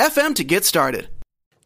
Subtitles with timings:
[0.00, 1.08] anchor.fm to get started.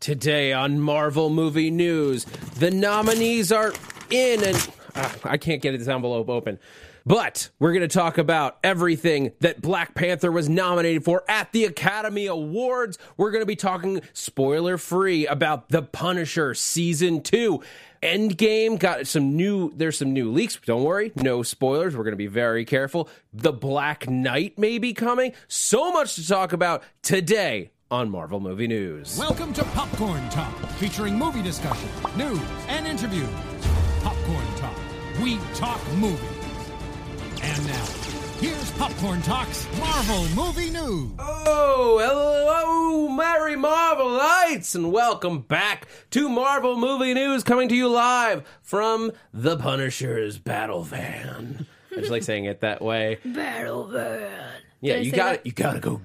[0.01, 2.25] Today on Marvel Movie News,
[2.59, 3.73] the nominees are
[4.11, 6.59] in, and uh, I can't get this envelope open.
[7.07, 11.65] But we're going to talk about everything that Black Panther was nominated for at the
[11.65, 12.99] Academy Awards.
[13.17, 17.63] We're going to be talking spoiler free about The Punisher Season 2.
[18.03, 20.59] Endgame got some new, there's some new leaks.
[20.65, 21.97] Don't worry, no spoilers.
[21.97, 23.09] We're going to be very careful.
[23.33, 25.33] The Black Knight may be coming.
[25.47, 29.19] So much to talk about today on Marvel Movie News.
[29.19, 33.29] Welcome to Popcorn Talk, featuring movie discussion, news, and interviews.
[34.03, 34.77] Popcorn Talk,
[35.23, 36.21] we talk movies.
[37.43, 37.85] And now,
[38.41, 41.13] here's Popcorn Talk's Marvel Movie News.
[41.19, 48.45] Oh, hello, Merry Marvelites, and welcome back to Marvel Movie News, coming to you live
[48.63, 51.67] from the Punisher's Battle Van.
[51.93, 53.19] I just like saying it that way.
[53.25, 54.51] Battle van.
[54.85, 55.41] Yeah, you got it.
[55.47, 56.03] You gotta go.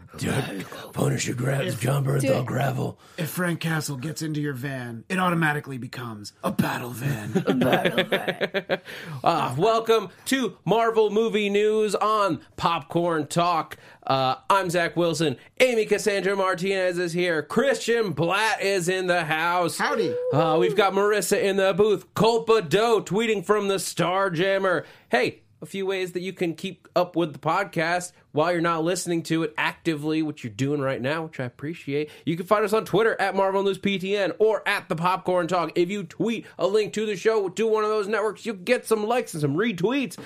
[0.94, 2.46] Punisher grabs John Do Bernthal it.
[2.46, 2.98] gravel.
[3.18, 7.32] If Frank Castle gets into your van, it automatically becomes a battle van.
[7.60, 8.80] Battle van.
[9.22, 13.76] Ah, welcome to Marvel Movie News on Popcorn Talk.
[14.08, 15.36] Uh, I'm Zach Wilson.
[15.60, 17.44] Amy Cassandra Martinez is here.
[17.44, 19.78] Christian Blatt is in the house.
[19.78, 20.16] Howdy.
[20.34, 22.14] Uh, we've got Marissa in the booth.
[22.14, 24.86] Culpa Doe tweeting from the Star Jammer.
[25.10, 28.84] Hey, a few ways that you can keep up with the podcast while you're not
[28.84, 32.10] listening to it actively, which you're doing right now, which I appreciate.
[32.26, 35.72] You can find us on Twitter at Marvel News PTN or at the Popcorn Talk.
[35.76, 38.86] If you tweet a link to the show to one of those networks, you'll get
[38.86, 40.18] some likes and some retweets.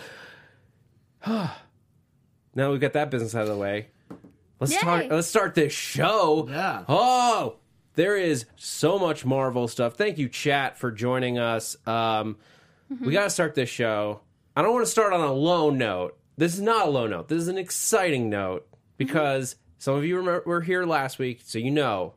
[1.25, 1.51] now
[2.55, 3.87] we've got that business out of the way.
[4.59, 4.79] Let's Yay.
[4.79, 5.05] talk.
[5.09, 6.47] Let's start this show.
[6.49, 6.83] Yeah.
[6.87, 7.57] Oh,
[7.95, 9.95] there is so much Marvel stuff.
[9.95, 11.75] Thank you, chat, for joining us.
[11.87, 12.37] Um,
[12.93, 13.05] Mm-hmm.
[13.05, 14.21] We got to start this show.
[14.55, 16.17] I don't want to start on a low note.
[16.37, 17.27] This is not a low note.
[17.27, 20.15] This is an exciting note because some of you
[20.45, 22.13] were here last week, so you know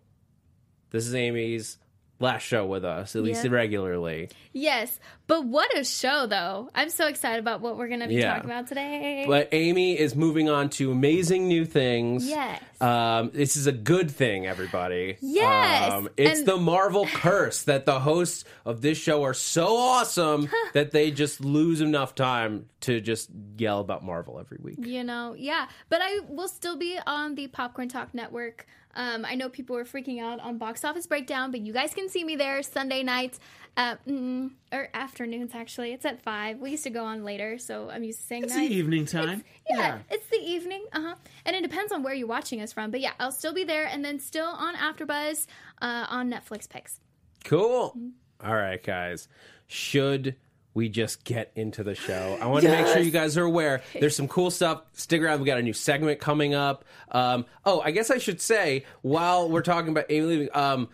[0.90, 1.78] this is Amy's
[2.18, 3.50] last show with us, at least Yeah.
[3.50, 4.30] regularly.
[4.52, 6.70] Yes, but what a show, though!
[6.74, 8.34] I'm so excited about what we're going to be Yeah.
[8.34, 9.24] talking about today.
[9.26, 12.26] But Amy is moving on to amazing new things.
[12.26, 12.62] Yes.
[12.80, 15.18] Um, this is a good thing, everybody.
[15.20, 15.92] Yes.
[15.92, 20.48] Um, it's And- the Marvel curse that the hosts of this show are so awesome
[20.72, 23.28] that they just lose enough time to just
[23.58, 24.76] yell about Marvel every week.
[24.86, 25.66] you know, yeah.
[25.90, 28.66] But I will still be on the Popcorn Talk Network.
[28.96, 32.08] Um, I know people were freaking out on Box Office Breakdown, but you guys can
[32.08, 33.38] see me there Sunday nights,
[33.76, 35.54] uh, mm, or afternoons.
[35.54, 36.58] Actually, it's at five.
[36.58, 39.44] We used to go on later, so I'm used to saying It's the evening time.
[39.68, 40.86] Yeah, it's the evening.
[40.92, 41.14] Uh huh.
[41.44, 42.90] And it depends on where you're watching us from.
[42.90, 45.46] But yeah, I'll still be there, and then still on AfterBuzz
[45.82, 46.98] uh, on Netflix picks.
[47.44, 47.90] Cool.
[47.90, 48.48] Mm-hmm.
[48.48, 49.28] All right, guys.
[49.66, 50.36] Should
[50.76, 52.38] we just get into the show?
[52.40, 53.82] I want to make sure you guys are aware.
[53.98, 54.82] There's some cool stuff.
[54.92, 55.40] Stick around.
[55.40, 56.84] We got a new segment coming up.
[57.10, 60.88] Um, oh, I guess I should say while we're talking about Amy leaving, um,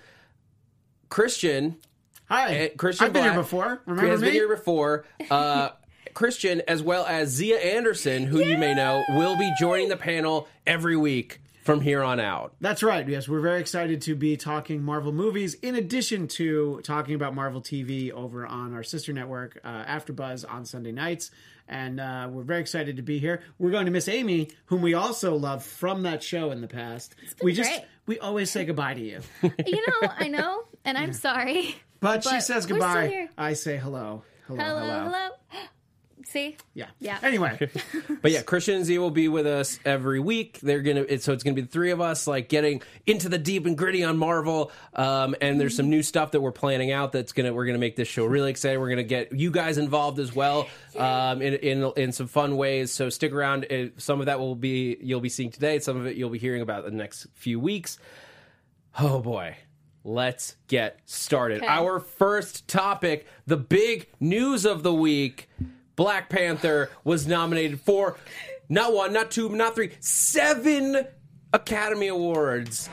[1.09, 1.77] Christian
[2.29, 2.67] Hi.
[2.67, 3.83] Uh, Christian I've been Black here before.
[3.85, 5.05] Remember has Remember been here before.
[5.31, 5.71] Uh,
[6.15, 10.49] Christian, as well as Zia Anderson, who you may know, will be joining the panel
[10.67, 12.55] every week from here on out.
[12.61, 13.09] That's right.
[13.09, 17.61] Yes, we're very excited to be talking Marvel movies in addition to talking about Marvel
[17.63, 21.31] TV over on our sister network, uh, AfterBuzz, on Sunday nights.
[21.69, 23.43] And uh, we're very excited to be here.
[23.59, 27.15] We're going to miss Amy, whom we also love from that show in the past.
[27.43, 27.85] we just great.
[28.07, 31.77] we always say goodbye to you, You know, I know, and I'm sorry.
[32.01, 33.07] but, she But says we're still goodbye.
[33.09, 33.31] here.
[33.39, 35.05] I say hello, hello, Hello, hello.
[35.05, 35.29] hello.
[36.33, 36.57] See?
[36.73, 36.87] Yeah.
[36.99, 37.19] Yeah.
[37.23, 37.69] Anyway,
[38.23, 40.61] But yeah, Christian and Zia will be with us every week.
[40.61, 43.37] They're gonna, it, so it's gonna be the three of us, like getting into the
[43.37, 44.73] deep and gritty on Marvel.
[44.95, 47.97] Um, and there's some new stuff that we're planning out that's gonna, we're gonna make
[47.97, 48.81] this show really exciting.
[48.81, 52.91] We're gonna get you guys involved as well, um, in, in in some fun ways.
[52.91, 53.65] So stick around.
[53.65, 55.81] It, some of that will be you'll be seeing today.
[55.81, 57.99] Some of it you'll be hearing about the next few weeks.
[58.99, 59.57] Oh boy.
[60.05, 61.59] Let's get started.
[61.59, 61.67] Okay.
[61.67, 65.49] Our first topic, the big news of the week.
[66.03, 68.17] Black Panther was nominated for
[68.69, 71.07] not one, not two, not three, seven
[71.53, 72.89] Academy Awards.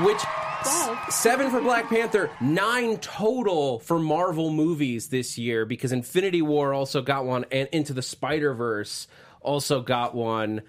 [0.00, 0.18] Which
[0.66, 1.06] Wow.
[1.08, 7.00] seven for Black Panther, nine total for Marvel movies this year because Infinity War also
[7.00, 9.08] got one and Into the Spider Verse
[9.40, 10.60] also got one.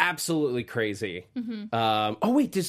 [0.00, 1.26] Absolutely crazy.
[1.36, 2.68] Um, oh wait, did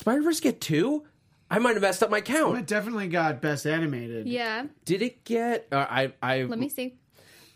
[0.00, 1.04] Spider Verse get two?
[1.50, 2.56] I might have messed up my count.
[2.58, 4.26] It definitely got best animated.
[4.26, 4.66] Yeah.
[4.84, 5.66] Did it get?
[5.70, 6.94] Uh, I I Let me see.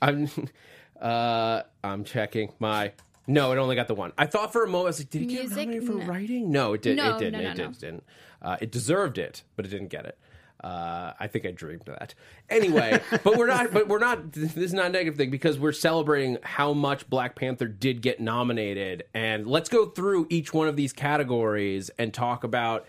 [0.03, 0.29] I'm
[1.01, 2.93] uh I'm checking my.
[3.27, 4.13] No, it only got the one.
[4.19, 6.05] I thought for a moment I was like, did it get nominated for No.
[6.05, 6.51] writing?
[6.51, 6.97] No, it did.
[6.99, 7.33] No, it didn't.
[7.33, 7.67] no, no, it no.
[7.69, 8.05] did, didn't.
[8.43, 10.19] Uh, it deserved it, but it didn't get it.
[10.65, 12.15] Uh, I think I dreamed that.
[12.49, 13.71] Anyway, but we're not.
[13.71, 14.33] But we're not.
[14.33, 18.19] This is not a negative thing because we're celebrating how much Black Panther did get
[18.19, 22.87] nominated, and let's go through each one of these categories and talk about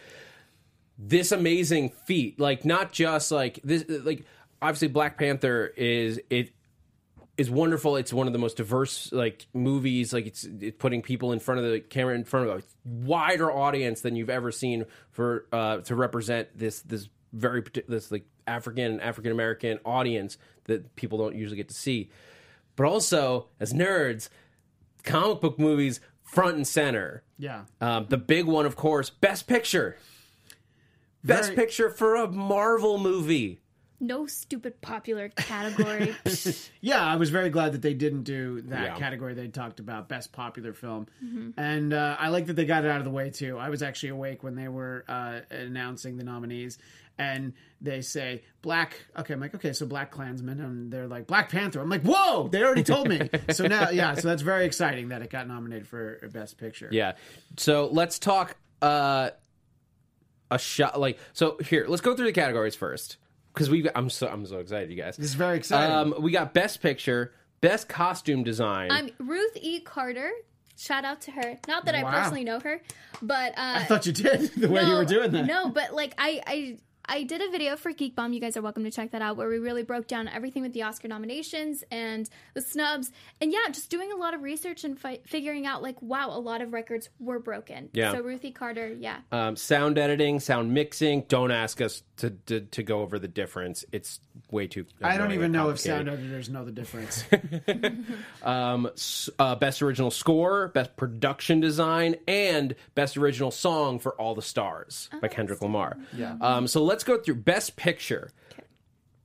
[0.98, 4.26] this amazing feat like not just like this like
[4.62, 6.52] obviously black panther is it
[7.38, 11.34] is wonderful it's one of the most diverse like movies like it's, it's putting people
[11.34, 14.86] in front of the camera in front of a wider audience than you've ever seen
[15.12, 20.38] for uh to represent this this very parti- this like african and african american audience
[20.66, 22.10] that people don't usually get to see
[22.76, 24.30] but also as nerds
[25.04, 27.64] comic book movies front and center Yeah.
[27.82, 29.98] um, the big one of course best picture
[31.24, 33.60] Best Very- picture for a Marvel movie.
[34.00, 36.14] No stupid popular category.
[36.82, 38.98] Yeah, I was very glad that they didn't do that Yeah.
[39.00, 41.08] category they talked about, best popular film.
[41.58, 43.58] And uh, I like that they got it out of the way, too.
[43.58, 46.78] I was actually awake when they were uh, announcing the nominees.
[47.18, 48.96] And they say Black.
[49.18, 51.82] Okay, I'm like, okay, so Black Klansman, and they're like Black Panther.
[51.82, 53.30] I'm like, whoa, they already told me.
[53.52, 56.90] so now, yeah, so that's very exciting that it got nominated for Best Picture.
[56.92, 57.14] Yeah.
[57.58, 59.30] So let's talk uh,
[60.52, 61.00] a shot.
[61.00, 61.58] Like so.
[61.58, 63.18] Here, let's go through the categories first
[63.54, 63.88] because we.
[63.96, 65.18] I'm so I'm so excited, you guys.
[65.18, 66.14] This is very exciting.
[66.14, 68.92] Um, we got best picture, best costume design.
[68.92, 69.80] I'm Ruth E.
[69.80, 70.32] Carter.
[70.78, 71.58] Shout out to her.
[71.70, 72.82] Not that I personally know her,
[73.22, 75.46] but uh, I thought you did the way you were doing that.
[75.46, 78.34] No, but like I, I I did a video for Geek Bomb.
[78.34, 80.74] You guys are welcome to check that out, where we really broke down everything with
[80.74, 85.00] the Oscar nominations and the snubs, and yeah, just doing a lot of research and
[85.00, 87.90] fi- figuring out like, wow, a lot of records were broken.
[87.94, 88.14] Yeah.
[88.14, 89.18] So Ruthie Carter, yeah.
[89.32, 91.22] um, sound editing, sound mixing.
[91.28, 93.86] Don't ask us to, to to go over the difference.
[93.92, 94.20] It's
[94.52, 94.86] way too.
[95.02, 97.24] I don't even know if sound editors know the difference.
[98.44, 98.90] um,
[99.40, 105.10] uh, best original score, best production design, and best original song for All the Stars
[105.22, 105.98] by Kendrick Lamar.
[106.16, 106.36] Yeah.
[106.42, 108.32] Um, so let's go through best picture.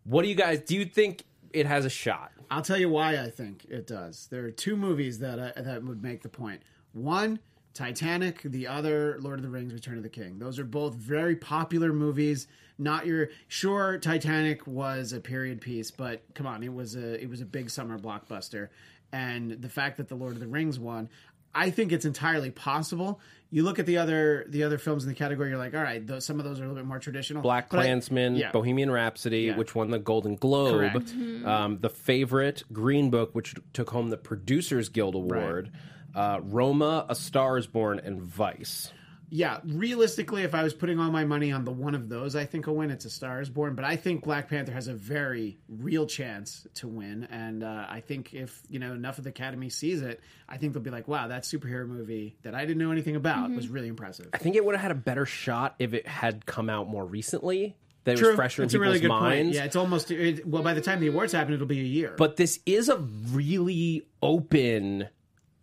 [0.05, 0.77] What do you guys do?
[0.77, 2.33] You think it has a shot?
[2.51, 4.27] I'll tell you why I think it does.
[4.31, 6.63] There are two movies that uh, that would make the point.
[6.93, 7.39] One,
[7.75, 8.43] Titanic.
[8.43, 10.39] The other, Lord of the Rings: Return of the King.
[10.39, 12.47] Those are both very popular movies.
[12.79, 13.99] Not your sure.
[13.99, 17.71] Titanic was a period piece, but come on, it was a it was a big
[17.71, 18.69] summer blockbuster.
[19.13, 21.09] And the fact that the Lord of the Rings won,
[21.55, 23.21] I think it's entirely possible.
[23.51, 26.07] You look at the other the other films in the category, you're like, all right,
[26.07, 27.43] those, some of those are a little bit more traditional.
[27.43, 28.53] Black Klansman, yeah.
[28.53, 29.57] Bohemian Rhapsody, Yeah.
[29.57, 31.05] which won the Golden Globe,
[31.45, 35.73] um, the favorite Green Book, which took home the Producers Guild Award,
[36.15, 38.93] uh, Roma, A Star Is Born, and Vice.
[39.33, 42.45] yeah, realistically, if I was putting all my money on the one of those, I
[42.47, 42.91] think will win.
[42.91, 46.67] It's a Star is Born, but I think Black Panther has a very real chance
[46.75, 50.21] to win, and uh, I think if you know enough of the Academy sees it,
[50.49, 53.51] I think they'll be like, "Wow, that superhero movie that I didn't know anything about
[53.53, 56.45] was really impressive." I think it would have had a better shot if it had
[56.47, 57.77] come out more recently.
[58.05, 59.45] That it True, was fresher in a people's really good minds.
[59.45, 59.55] point.
[59.57, 62.15] Yeah, it's almost it, well by the time the awards happen, it'll be a year.
[62.17, 65.09] But this is a really open.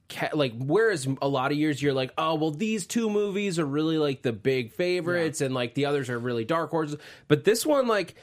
[0.09, 3.65] Ca- like whereas a lot of years you're like oh well these two movies are
[3.65, 6.97] really like the big favorites and like the others are really dark horses.
[7.27, 8.15] But this one like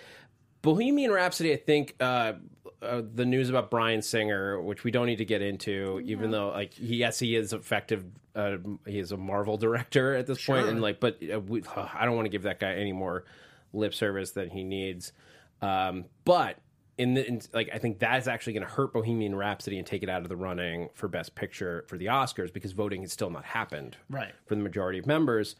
[0.62, 2.32] bohemian rhapsody i think uh,
[2.80, 6.48] uh the news about bryan singer which we don't need to get into even though
[6.48, 8.02] like he, yes he is effective
[8.34, 12.06] uh, he is a marvel director at this point and like but uh, we, i
[12.06, 13.26] don't want to give that guy any more
[13.74, 15.12] lip service than he needs.
[15.60, 16.58] Um but
[16.98, 19.86] in the in, like I think that is actually going to hurt Bohemian Rhapsody and
[19.86, 23.12] take it out of the running for Best Picture for the Oscars because voting has
[23.12, 24.32] still not happened Right.
[24.46, 25.56] for the majority of members.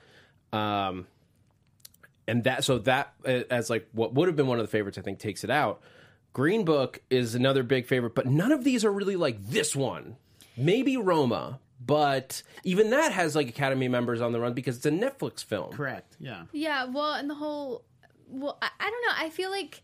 [0.52, 1.06] Um,
[2.28, 4.96] and that so that uh, as like what would have been one of the favorites
[4.98, 5.80] I think takes it out.
[6.32, 10.16] Green Book is another big favorite, but none of these are really like this one.
[10.56, 14.90] Maybe Roma, but even that has like Academy members on the run because it's a
[14.90, 15.72] Netflix film.
[15.72, 16.44] correct, yeah.
[16.52, 17.84] Yeah, well, and the whole,
[18.28, 19.26] well, I, I don't know.
[19.26, 19.82] I feel like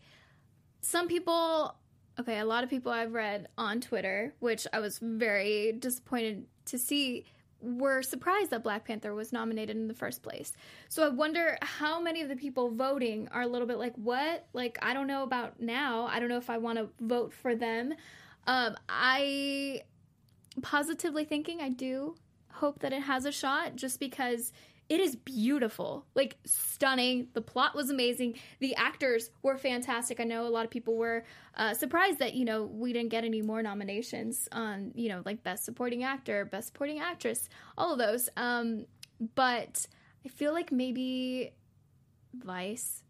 [0.81, 1.75] some people,
[2.19, 6.79] okay, a lot of people I've read on Twitter, which I was very disappointed to
[6.79, 7.25] see,
[7.61, 10.53] were surprised that Black Panther was nominated in the first place.
[10.89, 14.47] So I wonder how many of the people voting are a little bit like, what?
[14.53, 16.07] Like, I don't know about now.
[16.07, 17.95] I don't know if I want to vote for them.
[18.47, 19.83] Um, I
[20.63, 22.15] positively thinking I do
[22.53, 24.53] hope that it has a shot just because
[24.91, 27.29] it is beautiful, like stunning.
[27.33, 28.35] The plot was amazing.
[28.59, 30.19] The actors were fantastic.
[30.19, 33.25] I know a lot of people were uh, surprised that you know we didn't get
[33.25, 37.99] any more nominations on you know like best supporting actor, best supporting actress, all of
[37.99, 38.29] those.
[38.37, 38.85] Um,
[39.37, 39.87] but
[40.27, 41.53] I feel like maybe
[42.35, 43.05] Vice,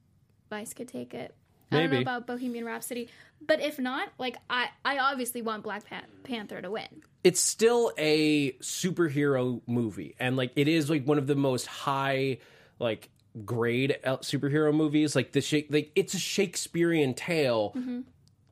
[0.51, 1.35] Vice could take it.
[1.73, 3.09] I don't know about Bohemian Rhapsody,
[3.47, 7.03] but if not, like I, I obviously want Black Pan- Panther to win.
[7.23, 12.39] It's still a superhero movie and like it is like one of the most high
[12.79, 13.09] like
[13.45, 15.15] grade uh, superhero movies.
[15.15, 17.75] Like the shake like it's a shakespearean tale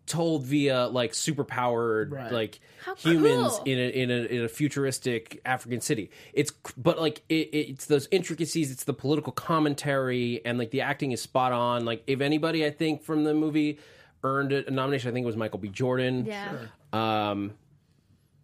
[0.06, 2.32] told via like superpowered Right.
[2.32, 3.64] like How humans cool.
[3.66, 6.10] in a, in a in a futuristic african city.
[6.32, 11.12] It's but like it, it's those intricacies it's the political commentary and like the acting
[11.12, 11.84] is spot on.
[11.84, 13.78] Like if anybody i think from the movie
[14.24, 15.68] earned a nomination i think it was michael b.
[15.68, 16.26] Jordan.
[16.26, 16.56] Yeah.
[16.92, 17.52] um,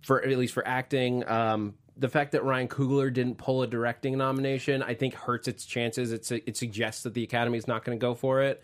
[0.05, 1.27] for at least for acting.
[1.29, 5.65] Um, the fact that Ryan Coogler didn't pull a directing nomination, I think, hurts its
[5.65, 6.13] chances.
[6.13, 8.63] It's it suggests that the Academy is not going to go for it.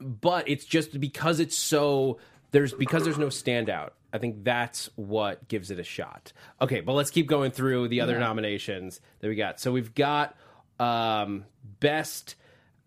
[0.00, 2.18] But it's just because it's so
[2.50, 3.90] there's because there's no standout.
[4.12, 6.32] I think that's what gives it a shot.
[6.62, 9.60] Okay, but let's keep going through the other nominations that we got.
[9.60, 10.34] So we've got
[10.80, 11.44] um,
[11.80, 12.36] best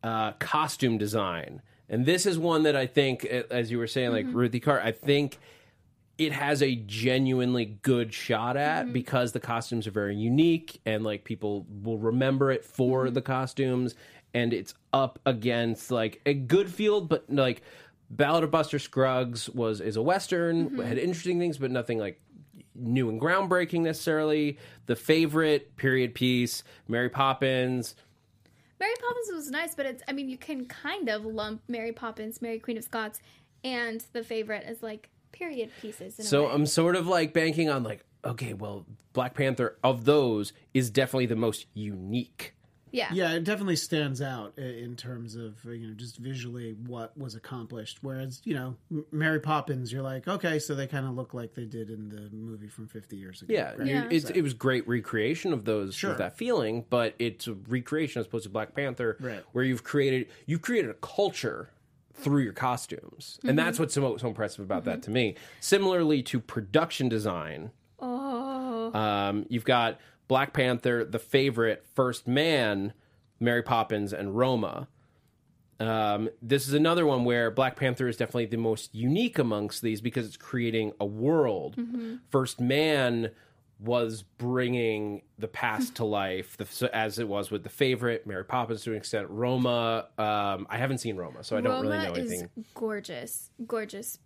[0.03, 4.25] uh, costume design, and this is one that I think, as you were saying, like
[4.29, 5.37] Ruthie Carr, I think
[6.17, 8.93] it has a genuinely good shot at mm-hmm.
[8.93, 13.13] because the costumes are very unique and like people will remember it for mm-hmm.
[13.13, 13.95] the costumes.
[14.33, 17.61] And it's up against like a good field but like
[18.09, 20.81] Ballad of Buster Scruggs was is a western mm-hmm.
[20.81, 22.21] had interesting things but nothing like
[22.75, 24.57] new and groundbreaking necessarily.
[24.85, 27.95] The favorite period piece Mary Poppins.
[28.79, 32.41] Mary Poppins was nice, but it's I mean you can kind of lump Mary Poppins,
[32.41, 33.21] Mary Queen of Scots,
[33.63, 36.19] and the favorite as like period pieces.
[36.19, 36.53] In So a way.
[36.55, 41.25] I'm sort of like banking on like, okay, well, Black Panther of those is definitely
[41.25, 42.53] the most unique.
[42.93, 47.17] yeah, Yeah, it definitely stands out in terms of uh, you know just visually what
[47.17, 47.99] was accomplished.
[48.01, 48.75] Whereas you know
[49.11, 52.29] Mary Poppins, you're like, okay, so they kind of look like they did in the
[52.35, 53.53] movie from 50 years ago.
[53.53, 53.79] Yeah, right?
[53.87, 54.07] you- Yeah.
[54.09, 56.11] It's, it was great recreation of those Sure.
[56.11, 59.43] of that feeling, but it's a recreation as opposed to Black Panther, Right.
[59.53, 61.69] where you've created you've created a culture
[62.13, 65.35] through your costumes, and that's what's so, so impressive about that to me.
[65.59, 72.93] Similarly to production design, Oh, um, you've got Black Panther, The Favorite, First Man,
[73.39, 74.87] Mary Poppins, and Roma.
[75.79, 79.99] Um, this is another one where Black Panther is definitely the most unique amongst these
[79.99, 81.75] because it's creating a world.
[82.29, 83.31] First Man
[83.83, 88.45] was bringing the past to life, the, so as it was with The Favorite, Mary
[88.45, 90.07] Poppins to an extent, Roma.
[90.17, 92.49] Um, I haven't seen Roma, so I don't Roma really know is anything.
[92.75, 94.19] gorgeous, gorgeous,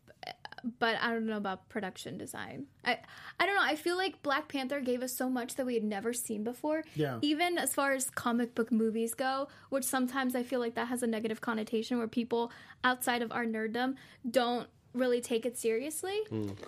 [0.79, 2.65] but I don't know about production design.
[2.83, 2.97] I
[3.39, 3.61] I don't know.
[3.63, 6.83] I feel like Black Panther gave us so much that we had never seen before.
[6.95, 7.19] Yeah.
[7.21, 11.03] Even as far as comic book movies go, which sometimes I feel like that has
[11.03, 12.51] a negative connotation where people
[12.83, 13.95] outside of our nerddom
[14.29, 16.19] don't really take it seriously.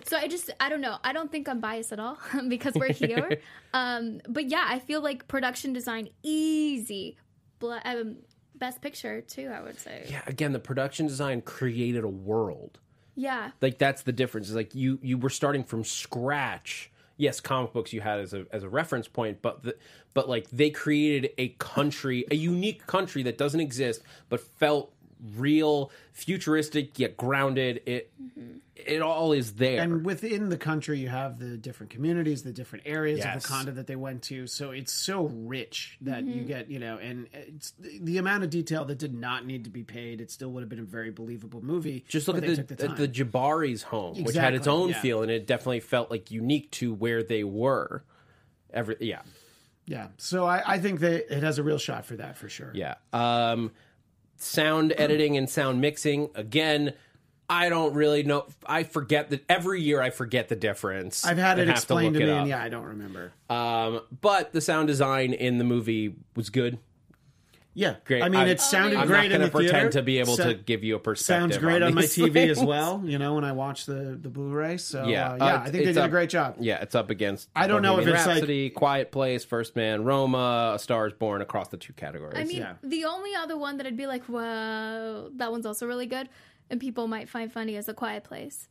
[0.04, 0.96] So I just I don't know.
[1.02, 2.18] I don't think I'm biased at all
[2.48, 3.40] because we're here.
[3.74, 7.16] um, but yeah, I feel like production design easy.
[7.58, 8.16] Bla- um,
[8.54, 10.06] best picture too, I would say.
[10.08, 12.78] Yeah, again, the production design created a world.
[13.20, 13.50] Yeah.
[13.60, 17.92] like that's the difference is like you you were starting from scratch yes comic books
[17.92, 19.76] you had as a as a reference point but the,
[20.14, 24.92] but like they created a country a unique country that doesn't exist but felt
[25.36, 28.12] real futuristic yet grounded it
[28.76, 32.86] it all is there And within the country, you have the different communities, the different
[32.86, 33.44] areas Yes.
[33.44, 34.46] of Wakanda that they went to.
[34.46, 38.84] So it's so rich that you get, you know, and it's the amount of detail
[38.84, 40.20] that did not need to be paid.
[40.20, 42.04] It still would have been a very believable movie.
[42.08, 43.08] just look at the, the the.
[43.08, 45.00] Jabari's home which had its own yeah.
[45.00, 48.04] feel and it definitely felt like unique to where they were
[48.72, 49.22] every yeah
[49.88, 50.08] yeah.
[50.18, 52.70] So I, I think that it has a real shot for that for sure.
[52.74, 52.96] Yeah.
[53.12, 53.72] Um,
[54.38, 56.94] sound editing and sound mixing again.
[57.50, 58.46] I don't really know.
[58.66, 60.02] I forget that every year.
[60.02, 61.24] I forget the difference.
[61.24, 63.32] I've had it explained to, look me, it and yeah, I don't remember.
[63.48, 66.78] Um, but the sound design in the movie was good.
[67.78, 68.22] Yeah, Great.
[68.24, 69.90] I mean, I'm- it sounded I'm great not in going the to pretend theater.
[69.90, 71.52] to be able Sa- to give you a perspective.
[71.52, 73.00] Sounds great on, my these TV as well.
[73.04, 74.78] You know, when I watch the the Blu-ray.
[74.78, 76.56] So Yeah, yeah, uh, yeah, uh, I think they it's did a great job.
[76.58, 77.48] Yeah, it's up against.
[77.54, 81.06] I don't know if Bohemian it's like- Rhapsody, Quiet Place, First Man, Roma, A Star
[81.06, 82.34] Is Born across the two categories.
[82.36, 82.72] I mean, Yeah.
[82.82, 86.28] the only other one that I'd be like, well, that one's also really good,
[86.70, 88.66] and people might find funny is A Quiet Place,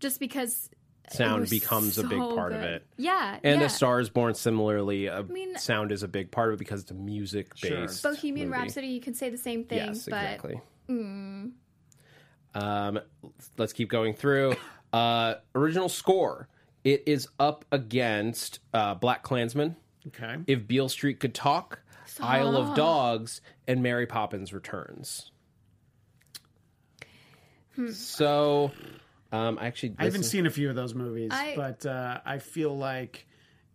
[0.00, 0.68] just because
[1.12, 2.86] sound was becomes a big so part of it.
[2.96, 3.66] Yeah, And yeah.
[3.66, 6.82] The Star is Born, similarly, uh, mean- sound is a big part of it because
[6.82, 8.02] it's a music based.
[8.02, 8.60] Bohemian movie.
[8.60, 10.60] Rhapsody, you can say the same thing, Yes, but exactly.
[12.54, 13.00] Um,
[13.58, 14.54] let's keep going through.
[14.92, 16.48] Uh, original score.
[16.84, 19.74] It is up against uh, Black Klansman,
[20.08, 20.36] Okay.
[20.46, 21.80] If Beale Street Could Talk,
[22.20, 25.30] Isle of Dogs, and Mary Poppins Returns.
[27.90, 28.70] So,
[29.34, 32.38] um, actually, I haven't is- seen a few of those movies, I- but uh, I
[32.38, 33.26] feel like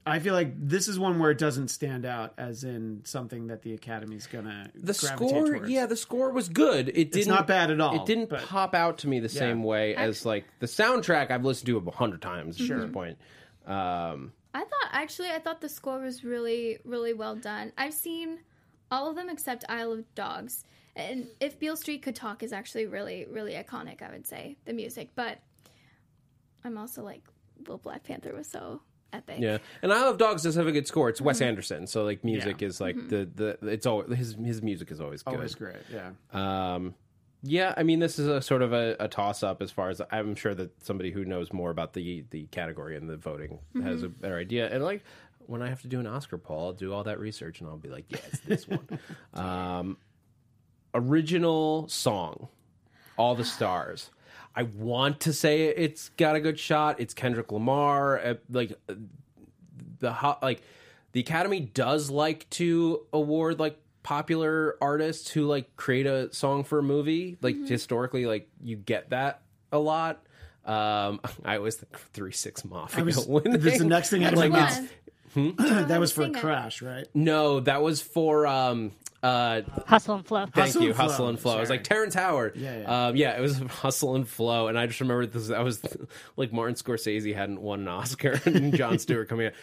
[0.05, 3.61] I feel like this is one where it doesn't stand out as in something that
[3.61, 5.29] the Academy's gonna the score.
[5.45, 5.69] towards.
[5.69, 6.89] Yeah, the score was good.
[6.95, 7.27] It didn't.
[7.27, 10.25] not bad at all, It didn't but- pop out to me the same way as
[10.25, 11.29] like the soundtrack.
[11.29, 13.17] I've listened to a hundred times at this point.
[13.67, 17.71] Um, I thought actually I thought the score was really really well done.
[17.77, 18.39] I've seen
[18.89, 20.63] all of them except Isle of Dogs.
[20.95, 24.73] And if Beale Street could talk is actually really really iconic, I would say the
[24.73, 25.11] music.
[25.15, 25.37] But
[26.63, 27.23] I'm also like,
[27.67, 28.81] well, Black Panther was so
[29.13, 29.37] epic.
[29.39, 31.09] Yeah, and Isle of Dogs does have a good score.
[31.09, 31.25] It's Mm-hmm.
[31.27, 35.01] Wes Anderson, so like music is like the the it's always his his music is
[35.01, 35.35] always good.
[35.35, 35.77] always great.
[35.91, 36.11] Yeah.
[36.33, 36.95] Um,
[37.41, 40.01] yeah, I mean this is a sort of a, a toss up as far as
[40.11, 44.03] I'm sure that somebody who knows more about the the category and the voting has
[44.03, 44.69] a better idea.
[44.69, 45.03] And like
[45.45, 47.77] when I have to do an Oscar poll, I'll do all that research and I'll
[47.77, 48.87] be like, yeah, it's this one.
[49.33, 49.97] um,
[50.93, 52.49] original song,
[53.17, 54.09] All the Stars.
[54.55, 56.99] I want to say it's got a good shot.
[56.99, 58.19] It's Kendrick Lamar.
[58.19, 58.95] Uh, like uh,
[59.99, 60.61] the ho- like
[61.11, 66.79] the Academy does like to award like popular artists who like create a song for
[66.79, 67.37] a movie.
[67.41, 69.41] Like historically, like you get that
[69.71, 70.23] a lot.
[70.65, 73.59] Um, I always think Three Six Mafia I was, winning.
[73.59, 74.51] this is the next thing I Which like.
[75.35, 75.87] one?
[75.87, 76.33] that was for Sing.
[76.33, 77.07] Crash, right?
[77.13, 78.91] No, that was for um
[79.23, 80.45] uh Hustle and flow.
[80.45, 81.57] Thank Hustle you, and Flow, Hustle and Flow.
[81.57, 82.55] It was like Terrence Howard.
[82.55, 83.07] Yeah, yeah.
[83.07, 85.47] Um, yeah, it was Hustle and Flow, and I just remember this.
[85.47, 85.81] That was
[86.37, 89.53] like Martin Scorsese hadn't won an Oscar, and Jon Stewart coming out.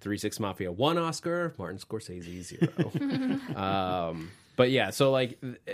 [0.00, 3.56] Three Six Mafia one Oscar, Martin Scorsese zero.
[3.58, 5.72] um, but yeah, so like, uh,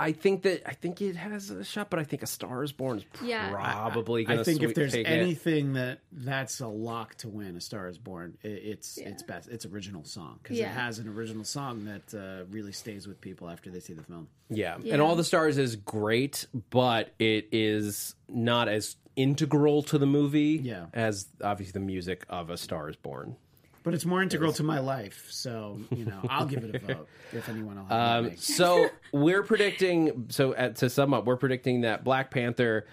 [0.00, 2.72] I think that I think it has a shot, but I think A Star Is
[2.72, 3.50] Born is Yeah.
[3.50, 4.44] probably going I to.
[4.44, 5.10] think if there's take it.
[5.10, 8.38] anything that that's a lock to win, A Star Is Born.
[8.42, 9.48] It, it's it's best.
[9.48, 10.66] It's original song because Yeah.
[10.66, 14.02] it has an original song that uh, really stays with people after they see the
[14.04, 14.28] film.
[14.50, 14.76] Yeah.
[14.82, 14.94] Yeah.
[14.94, 20.60] And All the Stars is great, but it is not as integral to the movie
[20.62, 20.86] Yeah.
[20.94, 23.34] as obviously the music of A Star is Born.
[23.82, 27.08] But it's more integral to my life, so you know I'll give it a vote
[27.32, 30.26] if anyone will have Um, so we're predicting.
[30.28, 32.86] So at, to sum up, we're predicting that Black Panther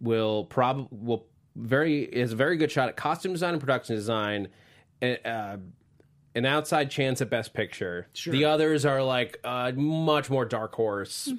[0.00, 4.48] will probably will very is a very good shot at costume design and production design.
[5.00, 5.56] and, Uh,
[6.34, 8.06] an outside chance at Best Picture.
[8.24, 11.30] The others are like a much more dark horse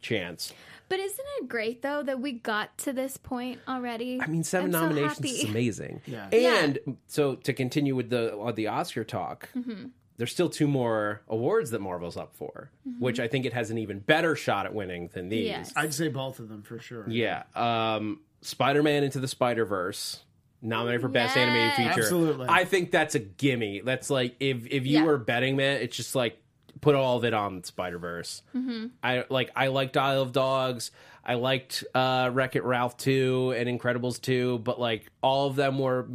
[0.00, 0.54] chance.
[0.90, 4.20] But isn't it great though that we got to this point already?
[4.20, 5.28] I mean, 7 I'm nominations happy.
[5.30, 6.02] is amazing.
[6.06, 6.28] Yeah.
[6.32, 9.86] And so to continue with the uh, the Oscar talk, Mm-hmm.
[10.18, 13.78] there's still two more awards that Marvel's up for, which I think it has an
[13.78, 15.46] even better shot at winning than these.
[15.46, 15.72] Yes.
[15.76, 17.04] I'd say both of them for sure.
[17.08, 17.44] Yeah.
[17.54, 20.24] Um, Spider-Man Into the Spider-Verse
[20.62, 22.02] nominated for best animated feature.
[22.02, 22.46] Absolutely.
[22.48, 23.80] I think that's a gimme.
[23.80, 25.04] That's like if if you Yeah.
[25.04, 26.39] were betting man, it's just like
[26.80, 28.42] put all of it on Spider-Verse.
[28.54, 28.86] Mm-hmm.
[29.02, 30.90] I like I liked Isle of Dogs.
[31.24, 35.78] I liked uh, Wreck It Ralph 2 and Incredibles 2, but like all of them
[35.78, 36.06] were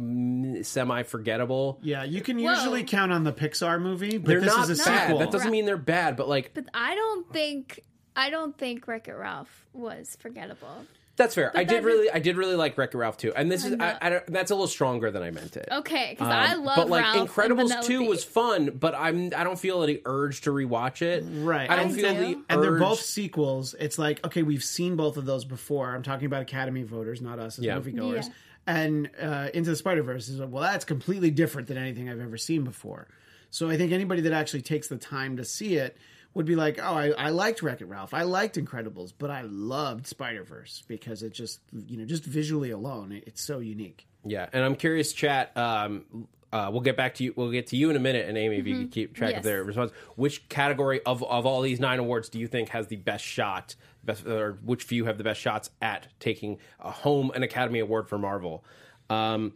[0.62, 1.78] semi forgettable.
[1.82, 2.50] Yeah, you can Whoa.
[2.50, 5.02] usually count on the Pixar movie, but They're this not is a bad.
[5.06, 5.18] sequel.
[5.20, 7.80] That doesn't mean they're bad, but like But I don't think
[8.16, 10.84] I don't think Wreck It Ralph was forgettable.
[11.16, 11.50] That's fair.
[11.54, 13.32] I did that really I did really like Wreck It Ralph 2.
[13.34, 13.84] And this is know.
[13.84, 15.68] I, I don't, that's a little stronger than I meant it.
[15.70, 17.84] Okay, because I Um, love but like Ralph and Incredibles Vanellope.
[17.86, 21.24] 2 was fun, but I'm I don't feel any urge to rewatch it.
[21.26, 21.70] Right.
[21.70, 22.20] I don't I feel do.
[22.34, 23.74] the and they're both sequels.
[23.78, 25.94] It's like okay, we've seen both of those before.
[25.94, 27.78] I'm talking about Academy voters, not us as Yeah.
[27.78, 28.24] moviegoers.
[28.26, 28.32] Yeah.
[28.68, 32.36] And uh, Into the Spider Verse is well, that's completely different than anything I've ever
[32.36, 33.06] seen before.
[33.50, 35.96] So I think anybody that actually takes the time to see it
[36.36, 39.42] would be like, oh, I, I liked Wreck It Ralph, I liked Incredibles, but I
[39.42, 44.06] loved Spider Verse because it just you know just visually alone, it- it's so unique.
[44.24, 45.56] Yeah, and I'm curious, chat.
[45.56, 47.32] Um, uh, we'll get back to you.
[47.36, 49.38] We'll get to you in a minute, and Amy, if you could keep track Yes.
[49.38, 49.92] of their response.
[50.16, 53.74] Which category of of all these nine awards do you think has the best shot?
[54.04, 58.08] Best, or which few have the best shots at taking a home an Academy Award
[58.08, 58.64] for Marvel?
[59.10, 59.52] Um,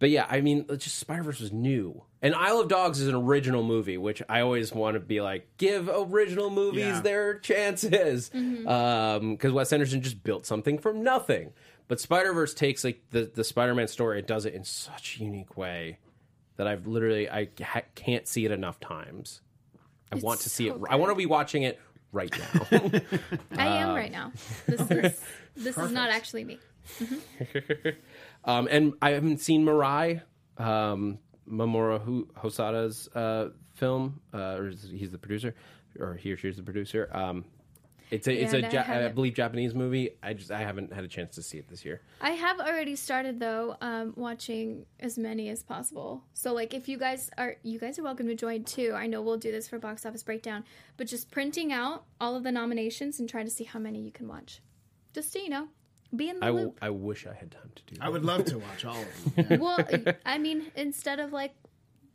[0.00, 3.06] but yeah, I mean, it's just Spider Verse was new, and Isle of Dogs is
[3.06, 7.00] an original movie, which I always want to be like, give original movies Yeah.
[7.02, 8.66] their chances, mm-hmm.
[8.66, 11.52] um, because Wes Anderson just built something from nothing.
[11.86, 15.18] But Spider Verse takes like the the Spider Man story, it does it in such
[15.20, 15.98] a unique way
[16.56, 19.42] that I've literally I ha- can't see it enough times.
[20.12, 20.82] I want to see so it.
[20.88, 21.78] I want to be watching it
[22.12, 22.66] right now.
[23.56, 24.32] I am uh, right now.
[24.66, 25.20] This is
[25.56, 26.58] this is not actually me.
[26.98, 27.88] Mm-hmm.
[28.44, 30.22] um, and I haven't seen Mirai,
[30.58, 35.54] um, Mamoru Hosoda's uh, film, uh, or is- he's the producer,
[35.98, 37.08] or he or she's the producer.
[37.12, 37.44] Um,
[38.10, 40.10] it's a it's a I ja- I believe Japanese movie.
[40.20, 42.00] I just I haven't had a chance to see it this year.
[42.20, 46.24] I have already started though, um, watching as many as possible.
[46.34, 48.94] So like, if you guys are, you guys are welcome to join too.
[48.96, 50.64] I know we'll do this for box office breakdown,
[50.96, 54.10] but just printing out all of the nominations and try to see how many you
[54.10, 54.60] can watch.
[55.14, 55.68] Just so you know,
[56.14, 56.78] be in the I, w- loop.
[56.82, 58.04] I wish I had time to do that.
[58.04, 59.46] I would love to watch all of them.
[59.50, 59.56] Yeah.
[59.58, 59.78] well,
[60.26, 61.54] I mean, instead of like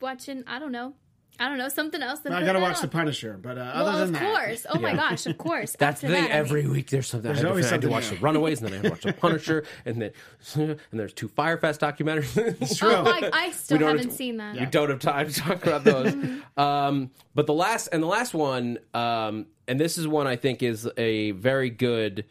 [0.01, 0.93] watching, I don't know,
[1.37, 2.19] I don't know something else.
[2.19, 2.81] Then I gotta watch on.
[2.83, 4.65] The Punisher, but uh, Well, other than of that, course.
[4.69, 5.75] Oh my gosh, of course.
[5.77, 6.13] That's the thing.
[6.15, 7.29] that, I mean- Every week there's something.
[7.29, 8.17] I have, always to, I have to watch new.
[8.17, 10.11] the Runaways, and then I have to watch the Punisher, and then
[10.55, 12.79] and there's two Fyre Fest documentaries.
[12.81, 14.55] Oh my, I still don't haven't have- seen that.
[14.57, 16.13] We don't have time to talk about those.
[16.57, 20.63] um, but the last and the last one, um, and this is one I think
[20.63, 22.23] is a very good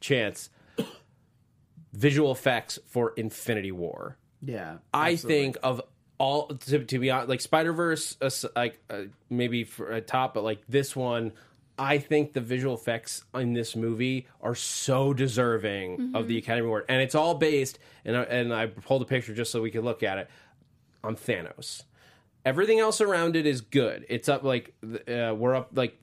[0.00, 0.50] chance.
[1.98, 4.16] Visual effects for Infinity War.
[4.40, 5.40] yeah, I absolutely.
[5.42, 5.82] think of
[6.18, 10.34] all to, to be honest, like Spider Verse, uh, like uh, maybe for a top,
[10.34, 11.32] but like this one,
[11.78, 16.84] I think the visual effects in this movie are so deserving of the Academy Award,
[16.88, 17.78] and it's all based.
[18.04, 20.30] And I, and I pulled a picture just so we could look at it
[21.04, 21.84] on Thanos.
[22.44, 24.06] Everything else around it is good.
[24.08, 25.96] It's up like uh, we're up like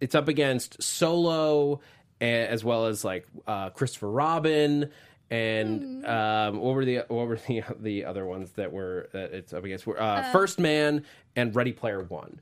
[0.00, 1.80] it's up against Solo
[2.20, 4.90] as well as like uh, Christopher Robin
[5.30, 9.52] and um, what were the what were the the other ones that were that it's
[9.52, 9.86] up against?
[9.86, 11.04] Were, Uh, First Man
[11.36, 12.40] and Ready Player One.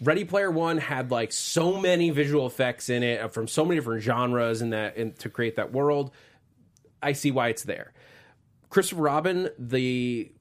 [0.00, 3.76] Ready Player One had like so many visual effects in it uh, from so many
[3.76, 6.10] different genres in that in, to create that world.
[7.02, 7.92] I see why it's there.
[8.70, 10.32] Christopher Robin, the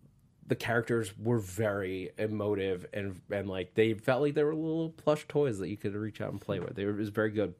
[0.48, 5.26] the characters were very emotive and and like they felt like they were little plush
[5.28, 6.76] toys that you could reach out and play with.
[6.76, 7.54] They were, it was very good.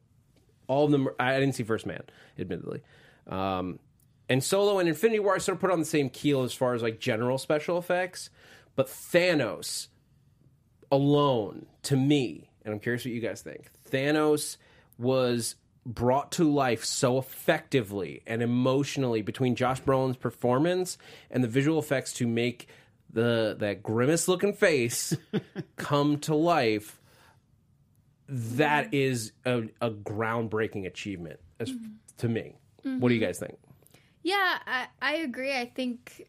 [0.68, 1.08] All of them.
[1.18, 2.02] I didn't see First Man,
[2.38, 2.80] admittedly.
[3.26, 3.78] Um,
[4.30, 6.72] and Solo and Infinity War I sort of put on the same keel as far
[6.72, 8.30] as like general special effects,
[8.76, 9.88] but Thanos
[10.90, 13.66] alone to me, and I'm curious what you guys think.
[13.90, 14.56] Thanos
[14.98, 20.96] was brought to life so effectively and emotionally between Josh Brolin's performance
[21.30, 22.68] and the visual effects to make
[23.12, 25.16] the that grimace looking face
[25.76, 27.00] come to life.
[28.28, 31.94] That is a, a groundbreaking achievement as, mm-hmm.
[32.18, 32.54] to me.
[32.84, 33.26] What do you mm-hmm.
[33.26, 33.58] guys think?
[34.22, 35.56] Yeah, I, I agree.
[35.56, 36.26] I think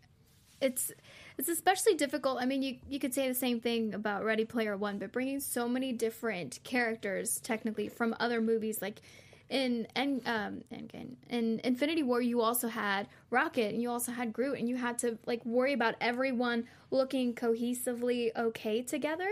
[0.62, 0.92] it's
[1.38, 2.40] it's especially difficult.
[2.42, 5.40] I mean, you you could say the same thing about Ready Player One, but bringing
[5.40, 9.02] so many different characters, technically from other movies, like
[9.50, 14.34] in and um Endgame, in Infinity War, you also had Rocket and you also had
[14.34, 19.30] Groot, and you had to like worry about everyone looking cohesively okay together.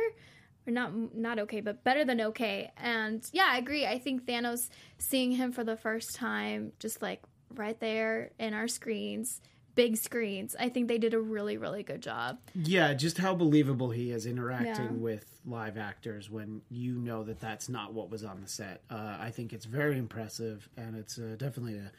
[0.68, 2.72] Or not not okay, but better than okay.
[2.78, 3.86] And yeah, I agree.
[3.86, 7.22] I think Thanos seeing him for the first time, just like
[7.56, 9.42] right there in our screens,
[9.76, 10.56] big screens.
[10.60, 12.40] I think they did a really, really good job.
[12.54, 14.92] Yeah, just how believable he is interacting Yeah.
[14.92, 18.82] with live actors when you know that that's not what was on the set.
[18.90, 21.92] Uh, I think it's very impressive, and it's uh, definitely a,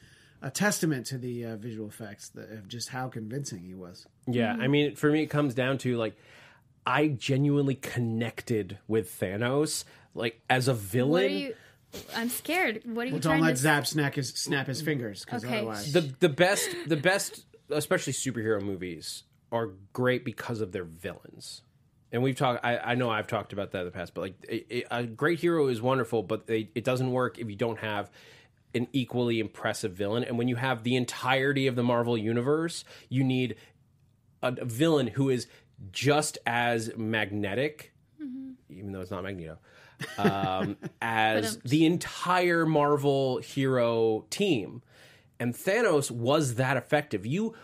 [0.43, 4.07] a testament to the uh, visual effects that, of just how convincing he was.
[4.27, 6.15] Yeah, I mean, for me, it comes down to like
[6.87, 9.85] I genuinely connected with Thanos,
[10.15, 11.53] like as a What villain.
[11.93, 12.05] Are you?
[12.17, 12.83] I'm scared.
[12.85, 13.63] What are you Well, trying don't let to?
[13.63, 15.59] Zap snap his, snap his fingers, because Okay.
[15.59, 15.93] otherwise...
[15.93, 19.23] the the best the best especially superhero movies
[19.53, 21.63] are great because of their villains
[22.13, 24.35] and we've talked I, I know i've talked about that in the past but like
[24.49, 27.79] it, it- a great hero is wonderful but they, it doesn't work if you don't
[27.79, 28.11] have
[28.75, 33.23] an equally impressive villain and when you have the entirety of the marvel universe you
[33.25, 33.55] need
[34.43, 35.47] a, a villain who is
[35.93, 38.51] just as magnetic mm-hmm.
[38.69, 39.59] even though it's not magneto
[40.19, 44.83] um, as the entire Marvel hero team.
[45.39, 47.25] And Thanos was that effective.
[47.25, 47.55] You,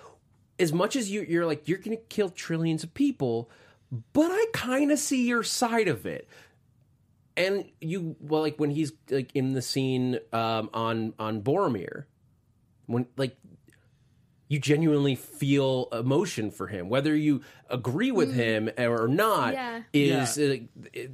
[0.59, 3.51] as much as you, you're like, you're going to kill trillions of people,
[4.13, 6.29] but I kind of see your side of it.
[7.37, 12.05] And you, well, like when he's like in the scene um, on on Vormir,
[12.87, 13.37] when like
[14.49, 19.83] you genuinely feel emotion for him, whether you agree with him or not, Yeah.
[19.93, 20.57] is uh,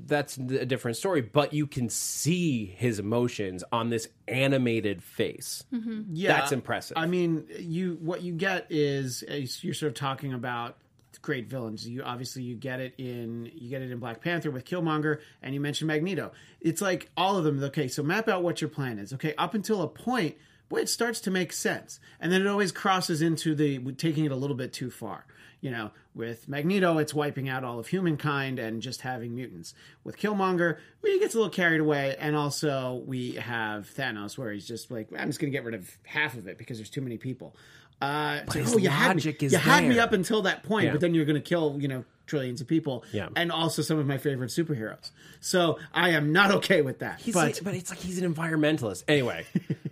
[0.07, 1.23] that's a different story.
[1.23, 5.65] But you can see his emotions on this animated face.
[6.13, 6.97] yeah, That's impressive.
[6.99, 9.25] I mean, you what you get is
[9.63, 10.77] you're sort of talking about
[11.21, 11.87] great villains.
[11.89, 15.55] You obviously you get it in you get it in Black Panther with Killmonger, and
[15.55, 16.33] you mentioned Magneto.
[16.61, 17.63] It's like all of them.
[17.65, 19.13] Okay, so map out what your plan is.
[19.15, 20.37] Okay, up until a point,
[20.73, 24.33] boy, it starts to make sense, and then it always crosses into the taking it
[24.33, 25.27] a little bit too far.
[25.61, 29.75] You know, with Magneto, it's wiping out all of humankind and just having mutants.
[30.03, 34.67] With Killmonger, he gets a little carried away, and also we have Thanos, where he's
[34.67, 37.01] just like, I'm just going to get rid of half of it because there's too
[37.01, 37.55] many people.
[38.01, 40.91] Uh, his oh, you had me, you had me up until that point, Yeah.
[40.93, 43.29] but then you're going to kill you know trillions of people, Yeah.
[43.37, 45.11] and also some of my favorite superheroes.
[45.41, 47.21] So I am not okay with that.
[47.21, 49.05] He's but like, but it's like he's an environmentalist.
[49.07, 49.45] Anyway,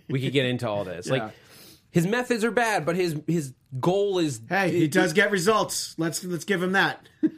[0.09, 1.05] we could get into all this.
[1.11, 1.25] Yeah.
[1.25, 1.33] Like
[1.91, 5.93] his methods are bad, but his his goal is hey, he does get results.
[5.99, 7.05] Let's let's give him that.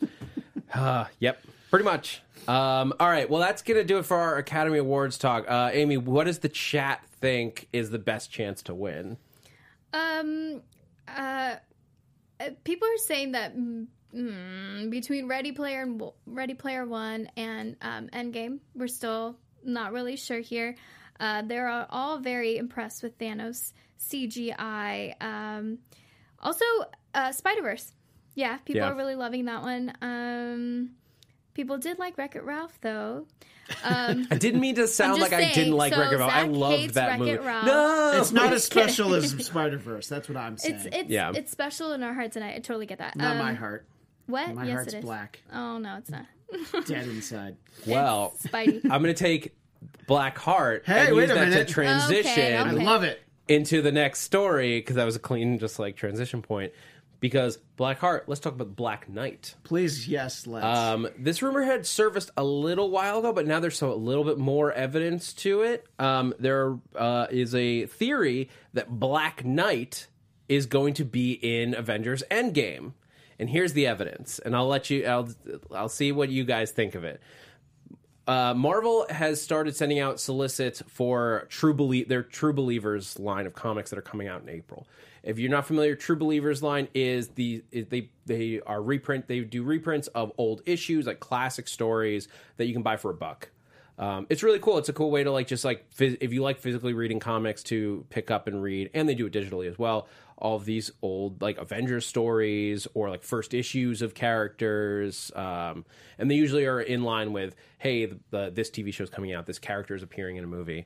[0.73, 1.39] Uh, yep,
[1.69, 2.21] pretty much.
[2.47, 5.45] Um, all right, well, that's gonna do it for our Academy Awards talk.
[5.47, 9.17] Uh, Amy, what does the chat think is the best chance to win?
[9.93, 10.61] Um,
[11.07, 11.55] uh,
[12.39, 13.53] uh, people are saying that
[14.15, 20.15] mm, between Ready Player and Ready Player One and um, Endgame, we're still not really
[20.17, 20.75] sure here.
[21.19, 25.15] Uh, they're all- all very impressed with Thanos CGI.
[25.21, 25.79] Um,
[26.39, 26.65] also,
[27.13, 27.93] uh, Spider Verse.
[28.35, 28.89] Yeah, people Yeah.
[28.89, 29.93] are really loving that one.
[30.01, 30.89] Um,
[31.53, 33.27] people did like Wreck It Ralph though.
[33.83, 36.33] Um, I didn't mean to sound just like I didn't like so Wreck-It Ralph.
[36.33, 37.37] I loved that Wreck-It movie.
[37.37, 37.65] Ralph.
[37.65, 40.07] No, It's not as special as Spider Verse.
[40.09, 40.75] That's what I'm saying.
[40.75, 41.31] it's it's Yeah.
[41.33, 43.15] it's special in our hearts, and I totally get that.
[43.15, 43.85] not Um, my heart.
[44.33, 44.55] What?
[44.55, 45.05] My yes, heart's it is.
[45.05, 46.25] black, Oh no, it's not.
[46.87, 47.55] dead inside.
[47.87, 48.81] well, Spidey.
[48.85, 49.55] I'm gonna take
[50.07, 51.67] Black Heart Hey, and wait use a that minute.
[51.67, 52.83] to transition Okay, I okay.
[52.85, 53.21] love it.
[53.47, 56.71] into the next story because that was a clean, just like transition point.
[57.19, 59.55] Because Black Heart, let's talk about Black Knight.
[59.63, 60.65] Please, yes, let's.
[60.65, 64.25] Um, this rumor had surfaced a little while ago, but now there's so a little
[64.25, 65.85] bit more evidence to it.
[65.99, 70.07] Um, there uh, is a theory that Black Knight
[70.49, 72.91] is going to be in Avengers Endgame,
[73.39, 74.39] and here's the evidence.
[74.39, 75.05] And I'll let you.
[75.05, 75.29] I'll
[75.71, 77.21] I'll see what you guys think of it.
[78.25, 83.53] Uh, Marvel has started sending out solicits for True Belie- their True Believers line of
[83.53, 84.87] comics that are coming out in April.
[85.23, 89.41] If you're not familiar, True Believers line is the is they they are reprint they
[89.41, 93.49] do reprints of old issues like classic stories that you can buy for a buck.
[93.97, 94.77] Um, it's really cool.
[94.77, 97.61] It's a cool way to like just like phys- if you like physically reading comics
[97.63, 100.07] to pick up and read, and they do it digitally as well.
[100.37, 105.85] All of these old like Avengers stories or like first issues of characters, um,
[106.17, 109.33] and they usually are in line with hey, the, the, this TV show is coming
[109.33, 110.85] out, this character is appearing in a movie,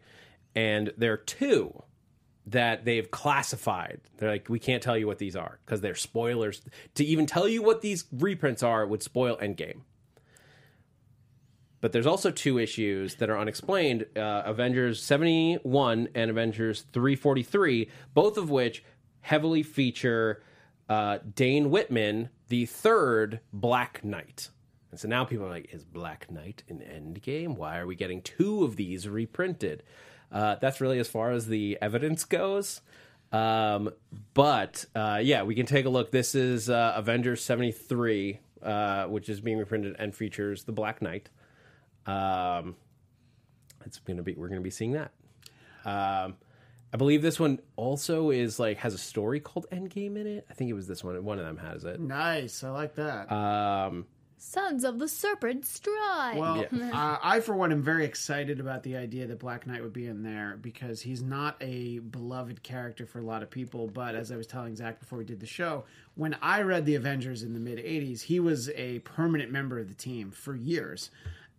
[0.56, 1.84] and there are two
[2.48, 4.00] that they've classified.
[4.18, 6.62] They're like, we can't tell you what these are because they're spoilers.
[6.96, 9.82] To even tell you what these reprints are would spoil Endgame.
[11.80, 18.38] But there's also two issues that are unexplained uh, Avengers 71 and Avengers 343, both
[18.38, 18.84] of which
[19.28, 20.42] heavily feature
[20.88, 24.50] uh, Dane Whitman, the third Black Knight.
[24.90, 27.58] And so now people are like, is Black Knight in Endgame?
[27.58, 29.84] Why are we getting two of these reprinted?
[30.32, 32.80] Uh, that's really as far as the evidence goes.
[33.34, 33.90] Um,
[34.34, 36.10] but uh, yeah, we can take a look.
[36.10, 41.30] This is uh, Avengers 73, uh, which is being reprinted and features the Black Knight.
[42.06, 42.78] Um,
[43.86, 45.12] it's gonna be we're gonna be seeing that.
[45.84, 46.38] Um,
[46.94, 50.46] I believe this one also is like has a story called Endgame in it.
[50.50, 51.22] I think it was this one.
[51.24, 52.00] One of them has it.
[52.00, 52.64] nice.
[52.64, 53.32] I like that.
[53.32, 54.06] Um,
[54.40, 56.38] Sons of the Serpent Strike.
[56.38, 59.94] Well, uh, I for one am very excited about the idea that Black Knight would
[59.94, 63.88] be in there because he's not a beloved character for a lot of people.
[63.88, 66.96] But as I was telling Zach before we did the show, when I read the
[66.96, 71.10] Avengers in the mid '80s, he was a permanent member of the team for years.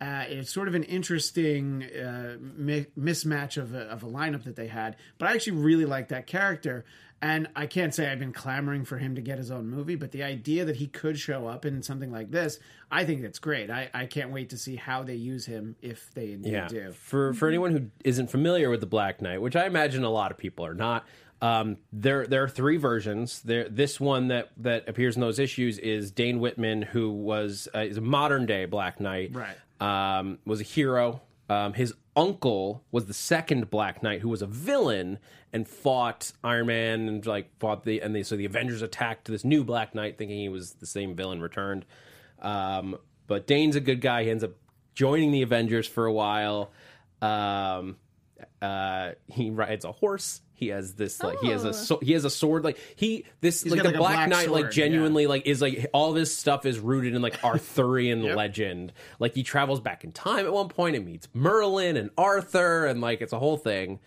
[0.01, 4.55] Uh, it's sort of an interesting uh, mi- mismatch of a, of a lineup that
[4.55, 6.85] they had, but I actually really like that character.
[7.21, 10.13] And I can't say I've been clamoring for him to get his own movie, but
[10.13, 12.61] the idea that he could show up in something like this,
[12.93, 13.71] I think that's great.
[13.71, 16.69] I, I can't wait to see how they use him if they indeed yeah.
[16.69, 16.93] do.
[16.93, 20.31] For for anyone who isn't familiar with the Black Knight, which I imagine a lot
[20.31, 21.09] of people are not,
[21.43, 23.43] um, there there are three versions.
[23.43, 27.81] There, this one that that appears in those issues is Dane Whitman, who was uh,
[27.81, 29.35] is a modern day Black Knight.
[29.35, 29.57] Right.
[29.81, 31.23] Um, was a hero.
[31.49, 35.19] Um, his uncle was the second Black Knight, who was a villain
[35.53, 39.45] and fought Iron Man and like fought the and they so the Avengers attacked this
[39.45, 41.87] new Black Knight, thinking he was the same villain returned.
[42.41, 44.25] Um, but Dane's a good guy.
[44.25, 44.53] He ends up
[44.95, 46.71] joining the Avengers for a while.
[47.23, 47.97] Um,
[48.61, 50.41] uh, he rides a horse.
[50.59, 51.73] He has this like he has a Oh.
[51.73, 54.63] so, he has a sword like he this like the like, Black, black Knight like
[54.65, 58.93] sword, genuinely like is like all this stuff is rooted in like Arthurian legend.
[59.21, 63.01] Like he travels back in time at one point and meets Merlin and Arthur and
[63.01, 64.01] like it's a whole thing.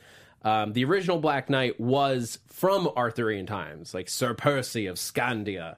[0.43, 5.77] Um, the original Black Knight was from Arthurian times, like Sir Percy of Scandia.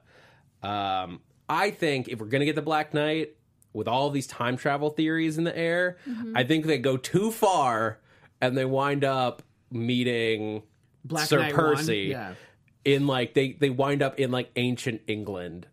[0.62, 3.36] Um, I think if we're gonna get the Black Knight
[3.72, 5.98] with all these time travel theories in the air,
[6.34, 8.00] I think they go too far
[8.40, 10.62] and they wind up meeting
[11.04, 12.34] Black Sir Knight Percy yeah.
[12.84, 15.66] in like they they wind up in like ancient England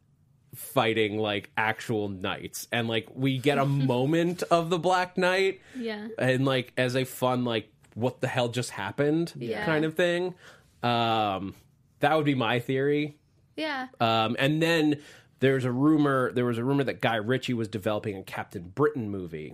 [0.56, 6.08] fighting like actual knights and like we get a moment of the Black Knight yeah.
[6.20, 9.66] and like as a fun like what the hell just happened Yeah.
[9.66, 10.36] kind of thing
[10.84, 11.54] um
[12.00, 13.18] that would be my theory.
[13.56, 13.88] Yeah.
[14.00, 14.98] Um, and then
[15.40, 16.32] there's a rumor.
[16.34, 19.54] There was a rumor that Guy Ritchie was developing a Captain Britain movie.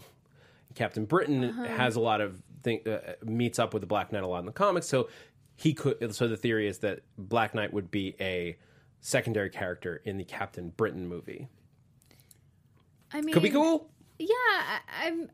[0.73, 1.65] Captain Britain Uh-huh.
[1.65, 4.45] has a lot of thing, uh, meets up with the Black Knight a lot in
[4.45, 5.09] the comics, so
[5.55, 6.13] he could.
[6.15, 8.57] So the theory is that Black Knight would be a
[9.01, 11.47] secondary character in the Captain Britain movie.
[13.11, 13.89] I mean, Could be cool.
[14.19, 15.29] Yeah, I, I'm.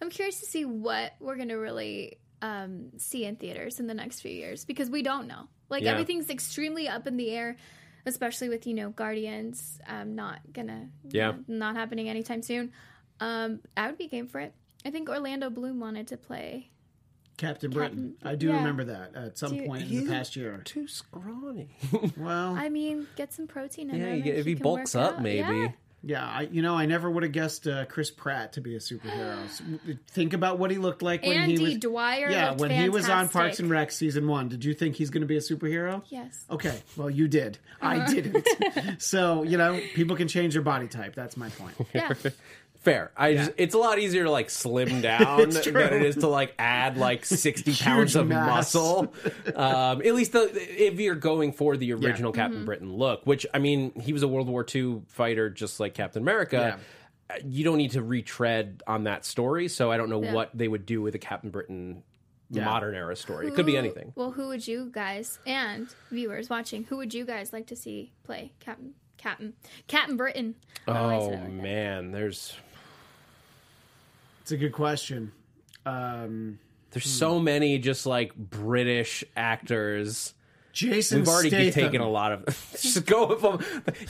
[0.00, 4.20] I'm curious to see what we're gonna really um, see in theaters in the next
[4.20, 5.46] few years because we don't know.
[5.68, 5.92] Like Yeah.
[5.92, 7.56] everything's extremely up in the air,
[8.04, 11.34] especially with you know Guardians um, not gonna Yeah.
[11.46, 12.72] not happening anytime soon.
[13.20, 14.52] Um, I would be game for it.
[14.84, 16.68] I think Orlando Bloom wanted to play.
[17.38, 18.14] Captain Britain.
[18.22, 18.56] I do yeah.
[18.56, 20.60] remember that at some Do you- point in the past year.
[20.64, 21.76] Too scrawny.
[22.16, 24.16] Well, I mean, get some protein in Yeah, him.
[24.18, 25.22] you get- and if he can bulks up, out.
[25.22, 25.38] maybe.
[25.38, 25.68] Yeah.
[26.04, 28.78] yeah, I, you know, I never would have guessed uh, Chris Pratt to be a
[28.78, 29.42] superhero.
[29.44, 29.62] S-
[30.08, 31.76] Think about what he looked like when Andy he was.
[31.78, 32.28] Dwyer.
[32.30, 33.32] yeah, looked when he was on fantastic.
[33.40, 34.48] Parks and Rec season one.
[34.48, 36.02] Did you think he's going to be a superhero?
[36.10, 36.44] Yes.
[36.50, 37.58] Okay, well, you did.
[37.80, 38.46] I didn't.
[39.00, 41.14] so you know, people can change their body type.
[41.14, 41.74] That's my point.
[41.94, 42.12] Yeah.
[42.82, 43.12] Fair.
[43.16, 46.26] I just, it's a lot easier to like slim down It's than it is to
[46.28, 48.74] like add like sixty pounds of mass.
[48.74, 49.14] muscle.
[49.54, 52.64] Um, at least the, if you're going for the original Captain Mm-hmm.
[52.66, 56.22] Britain look, which I mean, he was a World War II fighter just like Captain
[56.22, 56.78] America.
[57.30, 60.34] Uh, You don't need to retread on that story, so I don't know Yeah.
[60.34, 62.02] what they would do with a Captain Britain
[62.50, 62.64] Yeah.
[62.64, 63.46] modern era story.
[63.46, 64.12] It could be Who- anything.
[64.16, 66.82] Well, who would you guys and viewers watching?
[66.84, 69.52] Who would you guys like to see play Captain Captain
[69.86, 70.56] Captain Britain?
[70.88, 71.62] I don't know why I Oh said it like that.
[71.62, 72.56] man, there's
[74.42, 75.32] It's a good question.
[75.86, 76.58] Um,
[76.90, 80.34] there's so many just like British actors.
[80.72, 81.72] Jason We've already Statham.
[81.84, 82.44] taken a lot of.
[82.80, 83.60] just go with them.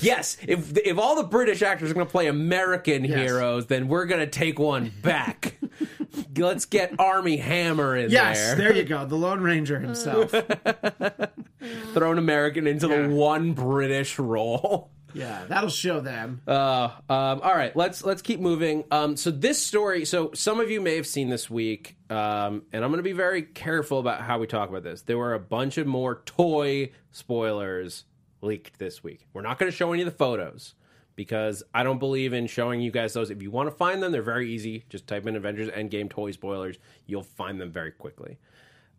[0.01, 3.18] Yes, if if all the British actors are going to play American Yes.
[3.18, 5.59] heroes, then we're going to take one back.
[6.37, 8.57] Let's get Armie Hammer in Yes, there.
[8.57, 9.05] there you go.
[9.07, 10.31] The Lone Ranger himself.
[11.95, 13.03] Throw an American into Yeah.
[13.03, 14.90] the one British role.
[15.14, 16.42] Yeah, that'll show them.
[16.46, 18.85] Uh, um, all right, let's let's keep moving.
[18.90, 22.85] Um, so this story, so some of you may have seen this week, um, and
[22.85, 25.03] I'm going to be very careful about how we talk about this.
[25.03, 28.05] There were a bunch of more toy spoilers
[28.40, 29.27] leaked this week.
[29.33, 30.75] We're not going to show any of the photos
[31.14, 33.31] because I don't believe in showing you guys those.
[33.31, 34.85] If you want to find them, they're very easy.
[34.88, 36.79] Just type in Avengers Endgame toy spoilers.
[37.07, 38.38] You'll find them very quickly.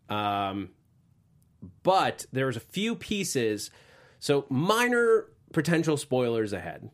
[0.08, 0.70] Um,
[1.82, 3.70] but there was a few pieces,
[4.18, 6.90] so minor potential spoilers ahead.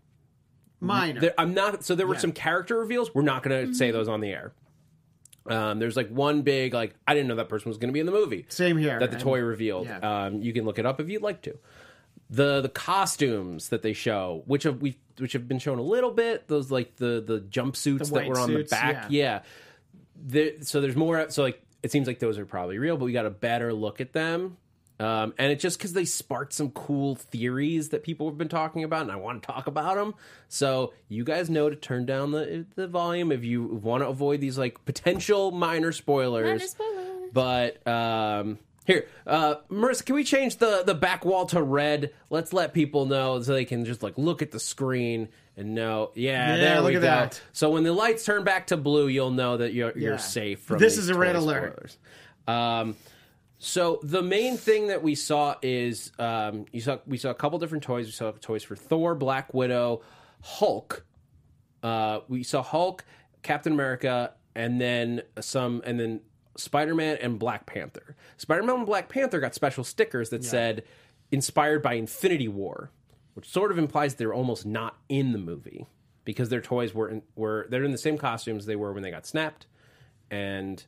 [0.80, 1.20] Minor.
[1.20, 1.84] There, I'm not.
[1.84, 2.20] So there were Yeah.
[2.20, 3.14] some character reveals.
[3.14, 4.52] We're not going to say those on the air.
[5.46, 8.00] Um, there's like one big like I didn't know that person was going to be
[8.00, 8.46] in the movie.
[8.48, 8.98] Same here.
[9.00, 9.86] That the And- toy revealed.
[9.86, 9.98] yeah.
[10.26, 11.58] Um, you can look it up if you'd like to.
[12.28, 16.12] The the costumes that they show, which have we which have been shown a little
[16.12, 16.46] bit.
[16.48, 19.06] Those like the the jumpsuits The that were on suits, the back.
[19.10, 19.42] Yeah.
[20.22, 21.28] There, so there's more.
[21.30, 24.00] So like it seems like those are probably real, but we got a better look
[24.00, 24.56] at them.
[25.00, 28.84] Um, and it's just because they sparked some cool theories that people have been talking
[28.84, 30.14] about, and I want to talk about them.
[30.48, 34.40] So you guys know to turn down the the volume if you want to avoid
[34.42, 36.44] these like potential minor spoilers.
[36.44, 37.30] Minor spoilers.
[37.32, 42.12] But um, here, uh, Marissa, can we change the the back wall to red?
[42.28, 46.10] Let's let people know so they can just like look at the screen and know.
[46.14, 47.06] Yeah, Yeah, there look we at go.
[47.06, 47.40] that.
[47.52, 50.08] So when the lights turn back to blue, you'll know that you're Yeah.
[50.10, 51.96] you're safe from This is a red toy alert.
[52.46, 52.96] Um,
[53.62, 57.58] so the main thing that we saw is um, you saw we saw a couple
[57.58, 58.06] different toys.
[58.06, 60.00] We saw toys for Thor, Black Widow,
[60.42, 61.04] Hulk.
[61.82, 63.04] Uh, we saw Hulk,
[63.42, 66.22] Captain America, and then some, and then
[66.56, 68.16] Spider Man and Black Panther.
[68.38, 70.84] Spider Man and Black Panther got special stickers that said
[71.30, 72.90] "inspired by Infinity War,"
[73.34, 75.86] which sort of implies they're almost not in the movie
[76.24, 79.10] because their toys were in, were they're in the same costumes they were when they
[79.10, 79.66] got snapped,
[80.30, 80.82] and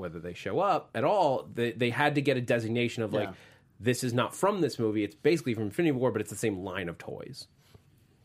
[0.00, 3.28] whether they show up at all, they they had to get a designation of like
[3.28, 3.34] Yeah.
[3.78, 5.04] this is not from this movie.
[5.04, 7.46] It's basically from Infinity War, but it's the same line of toys.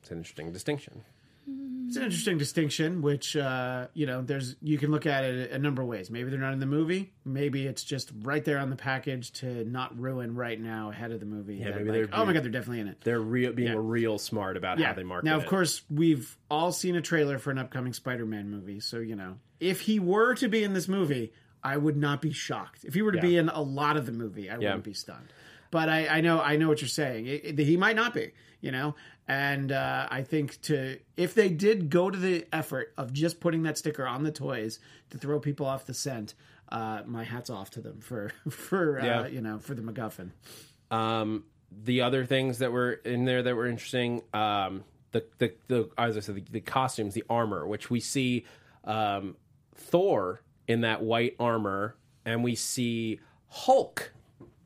[0.01, 1.01] It's an interesting distinction.
[1.88, 5.59] It's an interesting distinction, which uh, you know, there's you can look at it a
[5.59, 6.09] number of ways.
[6.09, 7.13] Maybe they're not in the movie.
[7.23, 11.19] Maybe it's just right there on the package to not ruin right now ahead of
[11.19, 11.57] the movie.
[11.57, 13.01] Yeah, that, maybe like, they're- oh my god, they're definitely in it.
[13.03, 13.78] They're real being Yeah.
[13.78, 15.43] real smart about how they market Now, it.
[15.43, 19.38] of course, we've all seen a trailer for an upcoming Spider-Man movie, so you know,
[19.59, 21.34] if he were to be in this movie,
[21.66, 22.84] I would not be shocked.
[22.86, 24.70] If he were to be in a lot of the movie, I Yeah.
[24.70, 25.34] wouldn't be stunned.
[25.72, 27.26] But I, I know, I know what you're saying.
[27.26, 28.95] It- it- he might not be, you know.
[29.28, 33.63] And uh, I think to if they did go to the effort of just putting
[33.63, 36.36] that sticker on the toys to throw people off the scent,
[36.70, 39.28] uh, my hats off to them for for uh, Yeah.
[39.28, 40.30] you know for the MacGuffin.
[40.91, 45.89] Um, the other things that were in there that were interesting, um, the, the the
[45.97, 48.45] as I said, the, the costumes, the armor, which we see
[48.84, 49.36] um,
[49.76, 51.95] Thor in that white armor,
[52.26, 54.11] and we see Hulk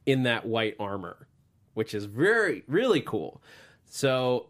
[0.06, 1.28] in that white armor,
[1.74, 3.42] which is very really cool.
[3.86, 4.48] So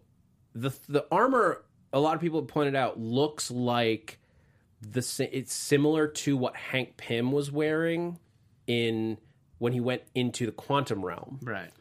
[0.53, 4.19] the the armor, a lot of people pointed out, looks like
[4.81, 8.19] the it's similar to what Hank Pym was wearing
[8.67, 9.17] in
[9.57, 11.39] when he went into the quantum realm.
[11.41, 11.71] Right.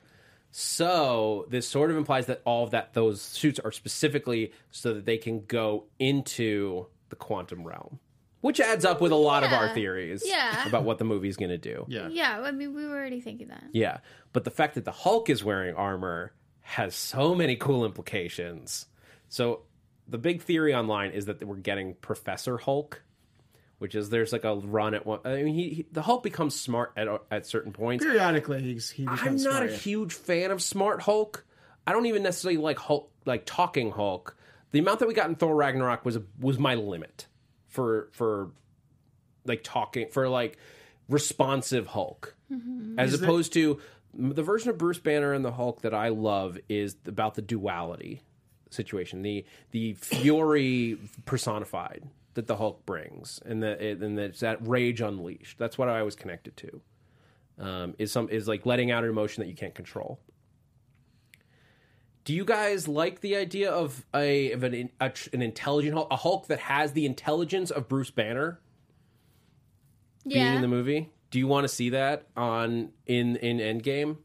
[0.50, 5.04] So this sort of implies that all of that those suits are specifically so that
[5.04, 8.00] they can go into the quantum realm,
[8.40, 10.66] which adds up with a lot of our theories Yeah.
[10.68, 11.84] about what the movie's going to do.
[11.88, 12.08] Yeah.
[12.08, 13.64] Yeah, I mean, we were already thinking that.
[13.72, 13.98] Yeah,
[14.32, 18.86] but the fact that the Hulk is wearing armor has so many cool implications.
[19.28, 19.62] So
[20.06, 23.02] the big theory online is that we're getting Professor Hulk,
[23.78, 25.20] which is there's like a run at one.
[25.24, 28.04] I mean, he, he the Hulk becomes smart at at certain points.
[28.04, 29.66] Periodically, he's, he becomes I'm not smarter.
[29.72, 31.44] a huge fan of Smart Hulk.
[31.86, 34.36] I don't even necessarily like Hulk, like talking Hulk.
[34.72, 37.26] The amount that we got in Thor Ragnarok was was my limit
[37.78, 38.50] for for
[39.44, 40.58] like talking for like
[41.08, 42.34] responsive Hulk,
[42.98, 43.80] as opposed to
[44.12, 48.22] the version of Bruce Banner and the Hulk that I love is about the duality
[48.70, 52.02] situation, the the fury personified
[52.34, 55.56] that the Hulk brings, and that and that's that rage unleashed.
[55.56, 56.80] That's what I was connected to
[57.60, 60.18] um, is some is like letting out an emotion that you can't control.
[62.28, 66.16] Do you guys like the idea of a of an a, an intelligent Hulk, a
[66.16, 68.60] Hulk that has the intelligence of Bruce Banner
[70.26, 70.52] being Yeah.
[70.52, 71.08] in the movie?
[71.30, 74.18] Do you want to see that on in in Endgame?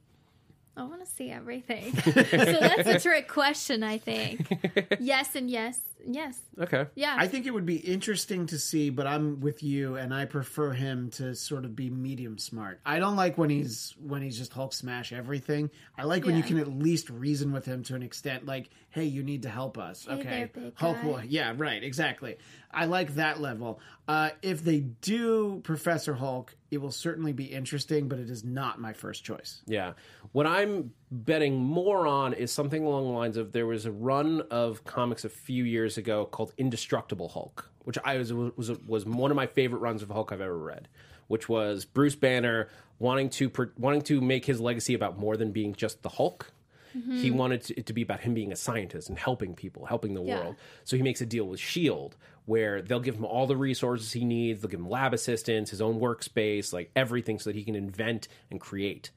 [0.75, 1.95] I want to see everything.
[2.01, 4.49] so that's a trick question, I think.
[4.99, 5.79] Yes and yes.
[6.05, 6.39] Yes.
[6.59, 6.87] Okay.
[6.95, 7.15] Yeah.
[7.17, 10.71] I think it would be interesting to see, but I'm with you, and I prefer
[10.71, 12.79] him to sort of be medium smart.
[12.85, 15.69] I don't like when he's when he's just Hulk smash everything.
[15.97, 19.05] I like when you can at least reason with him to an extent, like, "Hey,
[19.05, 20.23] you need to help us." Hey okay,
[20.53, 21.07] there, big Hulk guy.
[21.07, 21.23] will.
[21.23, 21.83] Yeah, right.
[21.83, 22.37] Exactly.
[22.71, 23.79] I like that level.
[24.07, 28.81] Uh, if they do Professor Hulk, it will certainly be interesting, but it is not
[28.81, 29.61] my first choice.
[29.67, 29.93] Yeah.
[30.31, 34.41] What I'm betting more on is something along the lines of there was a run
[34.49, 39.29] of comics a few years ago called Indestructible Hulk, which I was was was one
[39.31, 40.87] of my favorite runs of Hulk I've ever read,
[41.27, 42.67] which was Bruce Banner
[42.99, 46.51] wanting to wanting to make his legacy about more than being just the Hulk.
[46.97, 47.17] Mm-hmm.
[47.17, 50.21] He wanted it to be about him being a scientist and helping people, helping the
[50.21, 50.39] Yeah.
[50.41, 50.55] world.
[50.83, 54.25] So he makes a deal with Shield where they'll give him all the resources he
[54.25, 54.61] needs.
[54.61, 58.27] They'll give him lab assistants, his own workspace, like everything, so that he can invent
[58.51, 59.09] and create.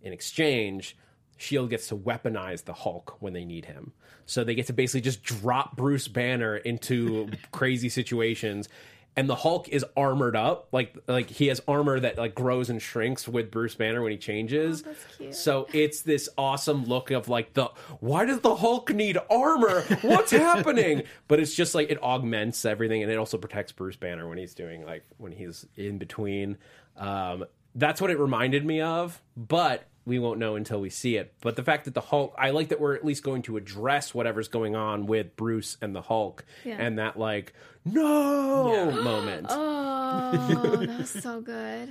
[0.00, 0.96] In exchange,
[1.38, 3.92] Shield gets to weaponize the Hulk when they need him.
[4.26, 8.68] So they get to basically just drop Bruce Banner into crazy situations.
[9.16, 12.80] And the Hulk is armored up, like like he has armor that like grows and
[12.80, 14.82] shrinks with Bruce Banner when he changes.
[14.84, 15.34] Oh, that's cute.
[15.34, 17.66] So it's this awesome look of like the
[17.98, 19.82] why does the Hulk need armor?
[20.02, 21.02] What's happening?
[21.26, 24.54] But it's just like it augments everything, and it also protects Bruce Banner when he's
[24.54, 26.56] doing like when he's in between.
[26.96, 31.32] Um, that's what it reminded me of, but we won't know until we see it.
[31.40, 34.12] But the fact that the Hulk, I like that we're at least going to address
[34.14, 36.76] whatever's going on with Bruce and the Hulk, Yeah.
[36.80, 37.52] and that like
[37.84, 39.46] no moment.
[39.48, 41.90] Oh, that was so good.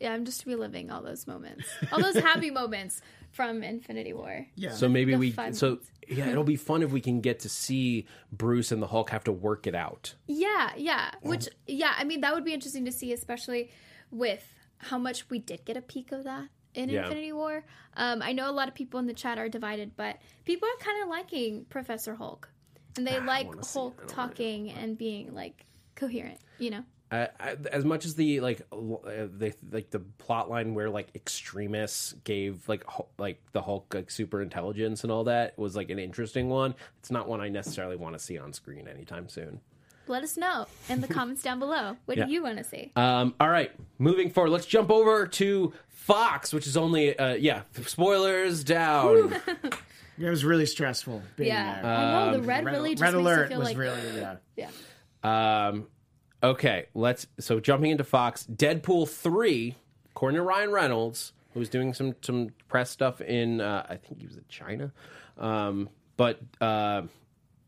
[0.00, 4.46] Yeah, I'm just reliving all those moments, all those happy moments from Infinity War.
[4.56, 4.72] Yeah.
[4.72, 5.90] So maybe The we fun so ones.
[6.08, 9.24] yeah, it'll be fun if we can get to see Bruce and the Hulk have
[9.24, 10.14] to work it out.
[10.26, 11.10] Yeah, yeah.
[11.14, 11.28] Oh.
[11.30, 13.70] Which, yeah, I mean, that would be interesting to see, especially
[14.10, 14.44] with
[14.78, 17.02] how much we did get a peek of that in Yeah.
[17.04, 17.64] Infinity War.
[17.96, 20.84] Um, I know a lot of people in the chat are divided, but people are
[20.84, 22.48] kind of liking Professor Hulk,
[22.96, 23.58] and they like it.
[23.60, 25.64] I Hulk talking and being like
[25.94, 26.38] coherent.
[26.58, 26.84] You know?
[27.10, 28.76] I, I, as much as the like uh,
[29.36, 34.10] the like the plot line where like extremists gave like Hul- like the Hulk like
[34.10, 36.74] super intelligence and all that was like an interesting one.
[36.98, 39.60] It's not one I necessarily want to see on screen anytime soon.
[40.06, 41.96] Let us know in the comments down below.
[42.04, 42.26] What Yeah.
[42.26, 42.92] do you want to see?
[42.96, 47.62] Um, all right, moving forward, let's jump over to Fox, which is only uh, yeah
[47.86, 49.34] spoilers down.
[50.16, 51.90] It was really stressful being yeah, there.
[51.90, 54.36] I know the red, Red, really just Red makes alert feel was like really yeah.
[55.24, 55.68] yeah.
[55.68, 55.88] Um,
[56.42, 57.26] okay, let's.
[57.40, 59.74] So jumping into Fox, Deadpool three,
[60.10, 64.20] according to Ryan Reynolds, who was doing some some press stuff in, uh, I think
[64.20, 64.92] he was in China,
[65.36, 66.40] um, but.
[66.60, 67.02] Uh,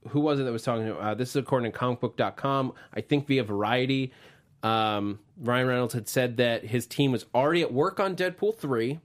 [0.09, 0.97] who was it that was talking to?
[0.97, 2.73] Uh, this is according to comicbook.com.
[2.95, 4.13] I think via Variety.
[4.63, 8.99] Um, Ryan Reynolds had said that his team was already at work on Deadpool 3.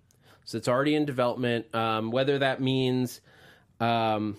[0.45, 1.73] So it's already in development.
[1.75, 3.21] Um, whether that means
[3.79, 4.37] um,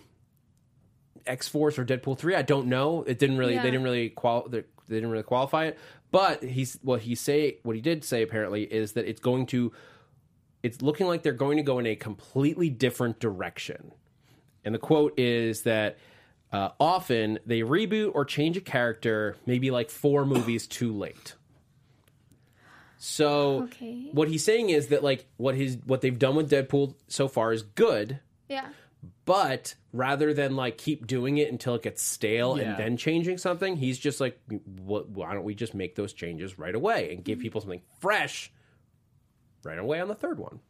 [1.26, 2.34] X Force or Deadpool three.
[2.34, 3.02] I don't know.
[3.02, 3.54] It didn't really.
[3.54, 3.62] Yeah.
[3.62, 4.48] They didn't really qual.
[4.48, 5.78] They didn't really qualify it.
[6.10, 7.58] But he's what he say.
[7.62, 9.72] What he did say apparently is that it's going to.
[10.62, 13.92] It's looking like they're going to go in a completely different direction.
[14.64, 15.98] And the quote is that
[16.52, 21.34] uh, often they reboot or change a character maybe like four movies too late.
[22.98, 24.10] So Okay.
[24.12, 27.52] what he's saying is that like what his what they've done with Deadpool so far
[27.52, 28.68] is good, Yeah.
[29.24, 32.70] but rather than like keep doing it until it gets stale Yeah.
[32.70, 34.38] and then changing something, he's just like,
[34.84, 37.42] what, why don't we just make those changes right away and give Mm-hmm.
[37.42, 38.52] people something fresh
[39.64, 40.60] right away on the third one?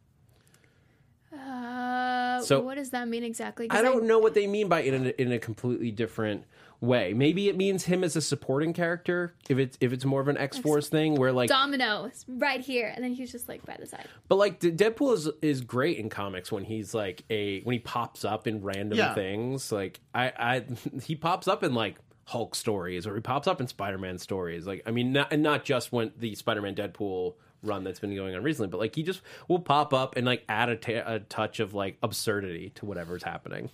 [1.33, 3.67] Uh, So- what does that mean exactly?
[3.69, 6.43] I don't know what they mean by in a, in a completely different
[6.81, 7.13] way.
[7.13, 9.33] Maybe it means him as a supporting character.
[9.49, 12.59] If it's if it's more of an X Force thing, where like, Domino is right
[12.59, 14.05] here, and then he's just like by the side.
[14.27, 18.25] but like Deadpool is is great in comics when he's like a when he pops
[18.25, 19.13] up in random Yeah.
[19.13, 19.71] things.
[19.71, 20.65] Like I I
[21.03, 24.65] he pops up in like Hulk stories or he pops up in Spider Man stories.
[24.67, 28.15] Like I mean, not, and not just when the Spider Man Deadpool run that's been
[28.15, 31.59] going on recently, but like he just will pop up and like add a touch
[31.59, 33.69] of like absurdity to whatever's happening.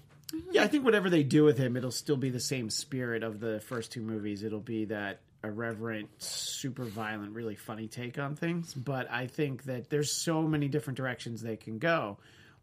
[0.52, 3.40] Yeah, I think whatever they do with him, it'll still be the same spirit of
[3.40, 4.44] the first two movies.
[4.44, 8.74] It'll be that irreverent, super violent, really funny take on things.
[8.74, 12.18] But I think that there's so many different directions they can go.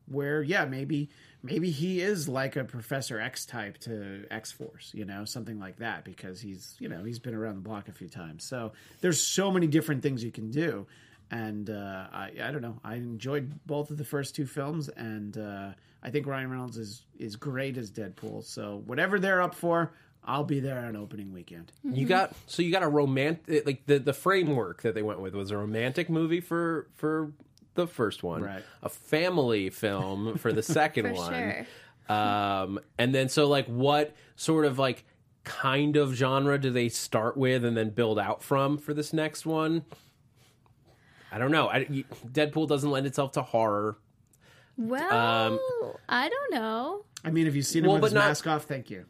[0.09, 1.09] Where, yeah, maybe
[1.43, 5.79] maybe he is like a Professor X type to X Force, you know, something like
[5.79, 8.45] that, because he's you know he's been around the block a few times.
[8.45, 10.87] So there's so many different things you can do.
[11.31, 12.79] And uh, I, I don't know.
[12.85, 15.71] I enjoyed both of the first two films, and uh,
[16.03, 18.45] I think Ryan Reynolds is is great as Deadpool.
[18.45, 19.93] So whatever they're up for,
[20.25, 21.73] I'll be there on opening weekend.
[21.83, 25.35] You got so you got a romantic like the the framework that they went with
[25.35, 27.33] was a romantic movie for for
[27.75, 28.63] the first one, Right.
[28.83, 31.67] a family film for the second For one, sure.
[32.17, 35.05] um, and then so like what sort of like
[35.45, 39.45] kind of genre do they start with and then build out from for this next
[39.45, 39.85] one?
[41.33, 41.69] I don't know.
[41.69, 41.85] I,
[42.27, 43.97] Deadpool doesn't lend itself to horror.
[44.79, 45.59] Well, Um,
[46.09, 47.05] I don't know.
[47.25, 49.05] I mean, have you've seen him Well, with his not- mask off, thank you.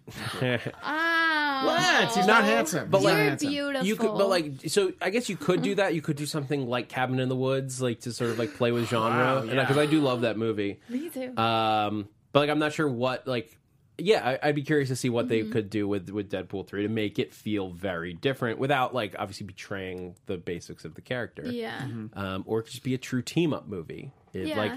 [0.83, 1.63] Ah,
[2.05, 2.15] What?
[2.17, 2.89] He's not handsome.
[2.91, 3.49] But He's like- not You're handsome.
[3.51, 3.87] beautiful.
[3.87, 5.95] You could, but like, so I guess you could do that.
[5.95, 8.73] You could do something like Cabin in the Woods, like to sort of like play
[8.73, 9.61] with genre, Wow, yeah.
[9.63, 10.81] because I do love that movie.
[10.89, 11.37] me too.
[11.37, 13.57] Um, but like, I'm not sure what like.
[13.99, 15.47] Yeah, I, I'd be curious to see what Mm-hmm.
[15.47, 19.15] they could do with with Deadpool three to make it feel very different without like
[19.19, 21.45] obviously betraying the basics of the character.
[21.47, 21.83] yeah.
[22.15, 24.13] Um, or it could just be a true team up movie.
[24.33, 24.59] It, Yeah.
[24.59, 24.73] Like,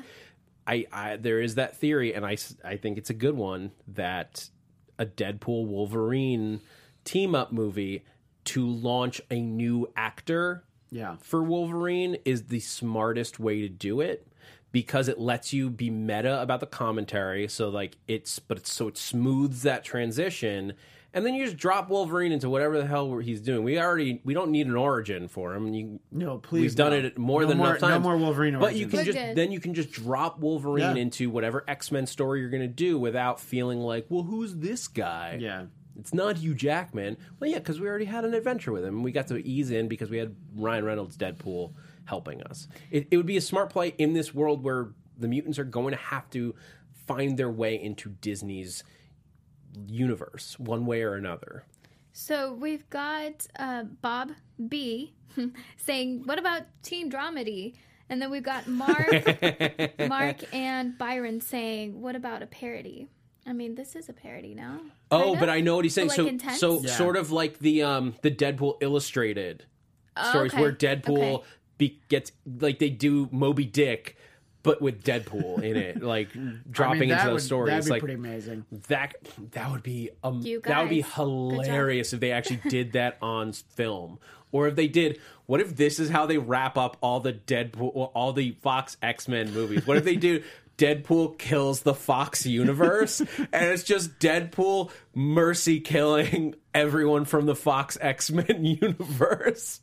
[0.65, 4.49] I, I there is that theory, and I I think it's a good one that
[4.97, 6.61] a Deadpool Wolverine
[7.03, 8.05] team up movie
[8.45, 11.17] to launch a new actor Yeah.
[11.21, 14.27] for Wolverine is the smartest way to do it
[14.71, 18.87] because it lets you be meta about the commentary so like it's but it's so
[18.87, 20.73] it smooths that transition
[21.11, 23.63] and then you just drop Wolverine into whatever the hell he's doing.
[23.63, 25.73] We already we don't need an origin for him.
[25.73, 26.61] You No, please.
[26.61, 26.97] We've done no.
[26.99, 27.93] it more No than more, enough times.
[27.93, 28.53] No more Wolverine.
[28.53, 28.71] Origins.
[28.73, 29.35] But you can We're just good.
[29.35, 31.01] then you can just drop Wolverine Yeah.
[31.01, 34.87] into whatever X Men story you're going to do without feeling like, well, who's this
[34.87, 35.37] guy?
[35.41, 35.65] Yeah.
[35.99, 37.17] It's not Hugh Jackman.
[37.39, 39.01] Well, yeah, because we already had an adventure with him.
[39.01, 41.73] We got to ease in because we had Ryan Reynolds Deadpool
[42.09, 42.67] helping us.
[42.91, 45.91] It, it would be a smart play in this world where the mutants are going
[45.91, 46.55] to have to
[47.07, 48.83] find their way into Disney's
[49.87, 51.63] universe one way or another.
[52.11, 54.31] So we've got uh, Bob
[54.67, 55.13] B
[55.77, 57.75] saying, "What about Teen Dramedy?"
[58.11, 59.07] And then we've got Mark,
[60.07, 63.07] Mark and Byron saying, "What about a parody?"
[63.45, 64.79] I mean, this is a parody now.
[65.11, 65.39] Oh, Kinda?
[65.39, 66.09] but I know what he's saying.
[66.09, 66.59] So, like, intense?
[66.59, 66.91] so Yeah.
[66.91, 69.65] sort of like the um the Deadpool illustrated
[70.29, 70.61] stories okay.
[70.61, 71.43] where Deadpool Okay.
[71.79, 74.15] Be, gets like they do Moby Dick,
[74.61, 76.29] but with Deadpool in it, like
[76.69, 77.71] dropping I mean, into those would, stories.
[77.71, 78.65] That'd be like pretty amazing.
[78.89, 79.15] that
[79.53, 81.55] that would be um, You that would be guys, good job.
[81.65, 84.19] hilarious if they actually did that on film
[84.51, 88.11] or if they did what if this is how they wrap up all the deadpool
[88.13, 90.43] all the fox x-men movies what if they do
[90.79, 97.97] deadpool kills the fox universe and it's just deadpool mercy killing everyone from the fox
[98.01, 99.81] x-men universe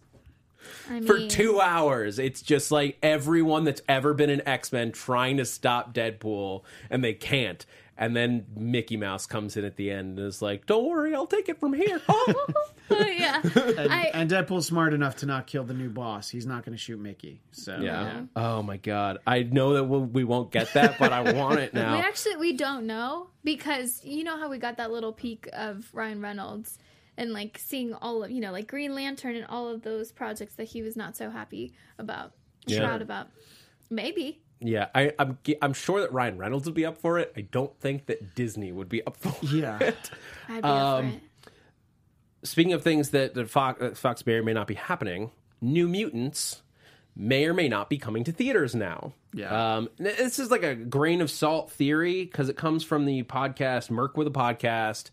[0.89, 2.19] I mean, for two hours.
[2.19, 7.03] It's just like everyone that's ever been an X Men trying to stop Deadpool, and
[7.03, 7.65] they can't.
[7.99, 11.27] And then Mickey Mouse comes in at the end and is like, "Don't worry, I'll
[11.27, 12.47] take it from here." Oh,
[12.91, 16.29] yeah, And, I, and Deadpool's smart enough to not kill the new boss.
[16.29, 17.41] He's not going to shoot Mickey.
[17.51, 18.23] So yeah.
[18.37, 19.19] Oh my god.
[19.27, 21.97] I know that we'll, we won't get that, but I want it we now.
[21.97, 26.21] actually we don't know because you know how we got that little peek of Ryan
[26.21, 26.79] Reynolds
[27.17, 30.55] and like seeing all of you know like Green Lantern and all of those projects
[30.57, 32.33] that he was not so happy about,
[32.67, 32.81] Yeah.
[32.81, 33.29] proud about.
[33.91, 37.33] Maybe Yeah, I, I'm I'm sure that Ryan Reynolds would be up for it.
[37.37, 39.79] I don't think that Disney would be up for Yeah.
[39.81, 40.11] it.
[40.49, 41.23] I'd be Um, up for it.
[42.49, 45.89] speaking of things that, that Fox, that Fox may or may not be happening, New
[45.89, 46.63] Mutants
[47.15, 49.13] may or may not be coming to theaters now.
[49.33, 49.77] Yeah.
[49.77, 53.89] Um, this is like a grain of salt theory because it comes from the podcast
[53.91, 55.11] Merc with a podcast.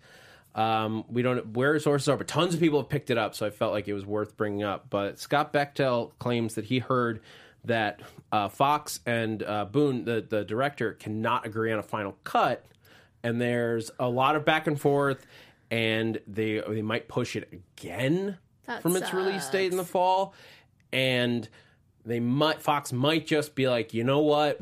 [0.56, 3.34] Um, we don't where his sources are, but tons of people have picked it up,
[3.34, 4.90] so I felt like it was worth bringing up.
[4.90, 7.22] But Scott Bechtel claims that he heard
[7.66, 8.02] that
[8.32, 12.66] uh, Fox and uh, Boone, the the director, cannot agree on a final cut,
[13.24, 15.26] and there's a lot of back and forth,
[15.72, 18.38] and they they might push it again
[18.68, 20.36] That from its release date in the fall,
[20.92, 21.48] and
[22.06, 24.62] they might Fox might just be like, you know what,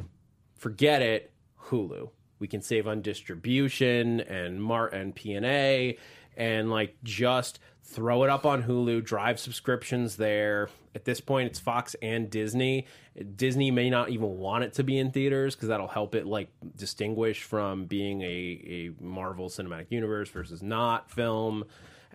[0.55, 1.31] forget it,
[1.65, 2.09] Hulu.
[2.41, 5.97] We can save on distribution and Mar and P and A,
[6.35, 10.69] and like just throw it up on Hulu, drive subscriptions there.
[10.95, 12.87] At this point, it's Fox and Disney.
[13.35, 16.49] Disney may not even want it to be in theaters because that'll help it like
[16.75, 21.63] distinguish from being a, a Marvel Cinematic Universe versus not film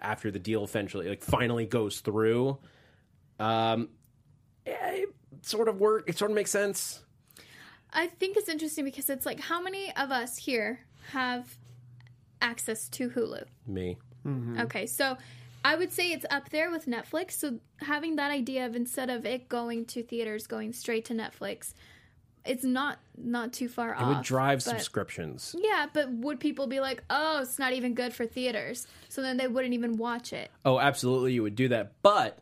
[0.01, 2.59] after the deal eventually like finally goes through.
[3.39, 3.89] Um,
[4.65, 6.09] it sort of work.
[6.09, 7.03] It sort of makes sense.
[7.97, 10.81] I think it's interesting because it's like how many of us here
[11.13, 11.57] have
[12.41, 13.45] access to Hulu?
[13.67, 13.97] Me.
[14.27, 14.61] Mm-hmm.
[14.61, 15.17] Okay, so
[15.65, 17.33] I would say it's up there with Netflix.
[17.33, 21.73] So having that idea of instead of it going to theaters, going straight to Netflix,
[22.45, 24.03] it's not not too far It off.
[24.03, 25.57] It would drive but- subscriptions.
[25.59, 29.39] Yeah, but would people be like, "Oh, it's not even good for theaters," so then
[29.39, 30.51] they wouldn't even watch it?
[30.65, 31.95] Oh, absolutely, you would do that.
[32.03, 32.39] But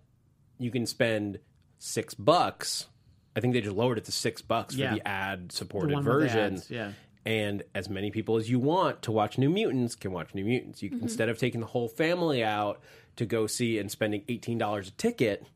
[0.59, 1.39] you can spend
[1.79, 2.89] six bucks.
[3.37, 4.91] I think they just lowered it to six bucks Yeah.
[4.91, 6.55] for the ad supported one version.
[6.55, 6.93] ads, yeah.
[7.27, 10.83] And as many people as you want to watch New Mutants can watch New Mutants.
[10.83, 11.03] You mm-hmm.
[11.03, 12.81] instead of taking the whole family out
[13.17, 15.47] to go see and spending eighteen dollars a ticket,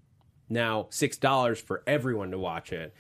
[0.49, 2.95] now six dollars for everyone to watch it.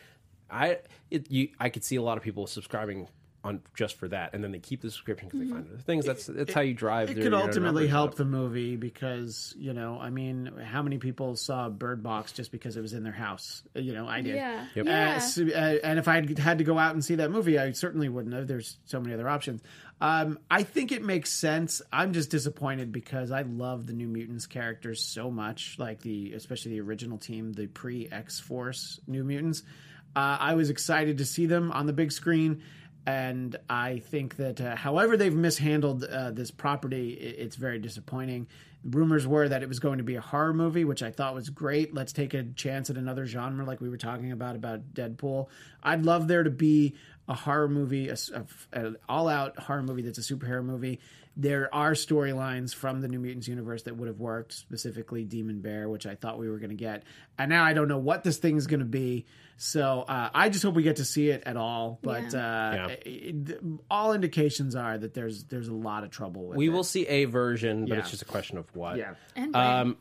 [0.51, 0.79] I
[1.11, 3.09] it, you, I could see a lot of people subscribing
[3.45, 6.05] on just for that, and then they keep the subscription because they find other things.
[6.05, 7.09] That's that's how you drive.
[7.11, 8.17] It their- could your ultimately numbers help up.
[8.17, 12.77] the movie because you know, I mean, how many people saw Bird Box just because
[12.77, 13.63] it was in their house?
[13.75, 14.35] You know, I did.
[14.35, 14.87] Yeah, Yep.
[14.87, 15.19] Uh, yeah.
[15.19, 18.09] so- uh, and if I had to go out and see that movie, I certainly
[18.09, 18.49] wouldn't have.
[18.49, 19.63] There's so many other options.
[20.01, 21.83] Um, I think it makes sense.
[21.93, 26.73] I'm just disappointed because I love the New Mutants characters so much, like the especially
[26.73, 29.63] the original team, the pre X Force New Mutants.
[30.17, 32.63] Uh, I was excited to see them on the big screen,
[33.07, 38.47] and I think that uh, however they've mishandled uh, this property, it's very disappointing.
[38.85, 41.51] Rumors were that it was going to be a horror movie, which I thought was
[41.51, 41.95] great.
[41.95, 45.49] Let's take a chance at another genre, like we were talking about about Deadpool.
[45.83, 46.95] I'd love there to be
[47.29, 51.01] a horror movie, a, a an all-out horror movie that's a superhero movie.
[51.41, 55.89] There are storylines from the New Mutants universe that would have worked, specifically Demon Bear,
[55.89, 57.05] which I thought we were going to get,
[57.39, 59.25] and now I don't know what this thing is going to be.
[59.57, 62.01] So uh, I just hope we get to see it at all.
[62.03, 66.49] But uh, it- all indications are that there's there's a lot of trouble.
[66.49, 66.71] with We it.
[66.71, 68.01] will see a version, but Yeah.
[68.01, 68.97] it's just a question of what.
[68.97, 69.15] Yeah.
[69.37, 69.55] And?
[69.55, 69.97] Um,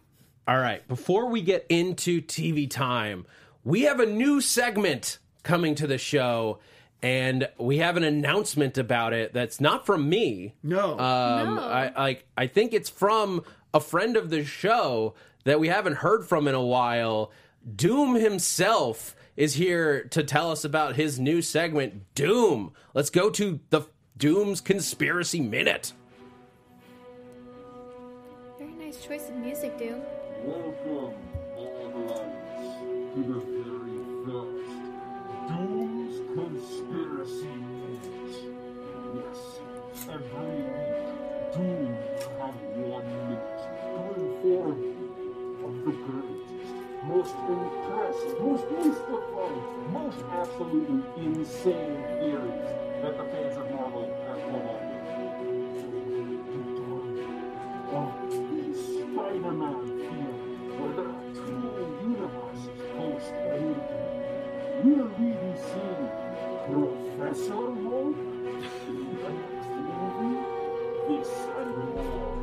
[0.47, 0.87] all right.
[0.87, 3.27] Before we get into TV time,
[3.63, 6.59] we have a new segment coming to the show,
[7.01, 10.53] and we have an announcement about it that's not from me.
[10.63, 10.91] No.
[10.99, 11.61] Um, No.
[11.61, 12.25] I like.
[12.37, 13.43] I think it's from
[13.73, 17.31] a friend of the show that we haven't heard from in a while.
[17.75, 22.73] Doom himself is here to tell us about his new segment, Doom.
[22.93, 23.81] Let's go to the
[24.17, 25.93] Doom's Conspiracy Minute.
[28.57, 30.01] Very nice choice of music, Doom.
[30.43, 31.13] Welcome,
[31.55, 34.56] all lights, to the very
[47.17, 52.69] most impressive, most mystifying, most absolutely insane theories
[53.01, 55.07] that the fans of Marvel have come up with.
[57.97, 60.37] Of the Spider-Man theory,
[60.77, 61.65] where are two
[62.05, 64.13] universes post-endgame.
[64.83, 66.09] Will we be seeing
[66.69, 68.17] Professor Hulk
[68.85, 68.93] the
[69.25, 70.37] next movie?
[71.07, 72.37] This and more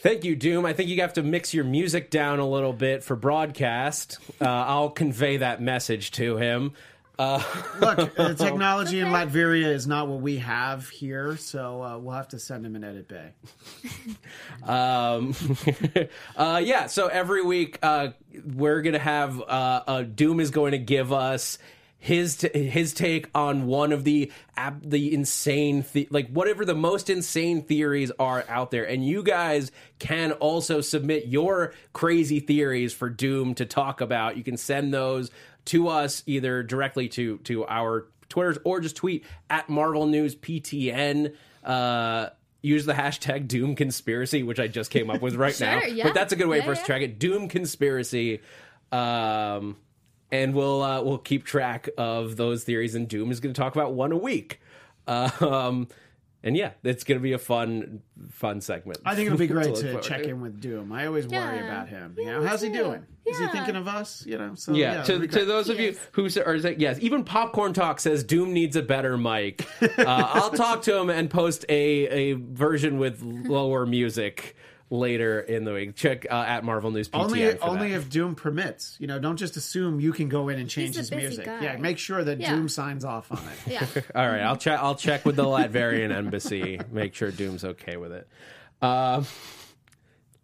[0.00, 0.64] Thank you, Doom.
[0.64, 4.18] I think you have to mix your music down a little bit for broadcast.
[4.40, 6.72] Uh, I'll convey that message to him.
[7.18, 12.28] Look, the technology in Latveria is not what we have here, so uh, we'll have
[12.28, 13.32] to send him an edit bay.
[14.62, 15.34] Um,
[16.36, 18.10] uh, yeah, so every week uh,
[18.54, 21.58] we're gonna have uh, uh, Doom is going to give us
[22.00, 26.74] his t- his take on one of the ab- the insane the- like whatever the
[26.74, 32.92] most insane theories are out there, and you guys can also submit your crazy theories
[32.92, 34.36] for Doom to talk about.
[34.36, 35.30] You can send those
[35.66, 41.34] to us either directly to to our Twitters or just tweet at Marvel News PTN.
[41.64, 42.28] Uh,
[42.62, 45.80] use the hashtag Doom Conspiracy, which I just came up with right now.
[45.82, 46.04] Yeah.
[46.04, 47.18] But that's a good way Yeah, for us to track it.
[47.18, 48.40] Doom Conspiracy.
[48.92, 49.76] Um,
[50.30, 52.94] and we'll uh, we'll keep track of those theories.
[52.94, 54.60] And Doom is going to talk about one a week.
[55.08, 55.88] Um,
[56.44, 58.98] and yeah, it's going to be a fun fun segment.
[59.04, 60.92] I think it'll be great look to check in with Doom.
[60.92, 61.64] I always worry Yeah.
[61.64, 62.14] about him.
[62.18, 62.74] You know, how's he too.
[62.74, 63.06] doing?
[63.26, 64.24] Is he thinking of us?
[64.26, 67.24] You know, so Yeah, it'll to, to those of you who say, or yes, even
[67.24, 69.66] Popcorn Talk says Doom needs a better mic.
[69.98, 74.54] Uh, I'll talk to him and post a, a version with lower music
[74.90, 75.94] later in the week.
[75.96, 77.96] Check uh, at Marvel News PTN Only, for only that.
[77.98, 78.96] if Doom permits.
[78.98, 81.44] You know, don't just assume you can go in and change a his music.
[81.44, 81.60] guy.
[81.62, 82.54] Yeah, make sure that Yeah.
[82.54, 83.72] Doom signs off on it.
[83.72, 83.86] Yeah.
[84.14, 84.78] All right, I'll check.
[84.80, 86.80] I'll check with the Latverian embassy.
[86.90, 88.28] Make sure Doom's okay with it.
[88.80, 89.26] Um,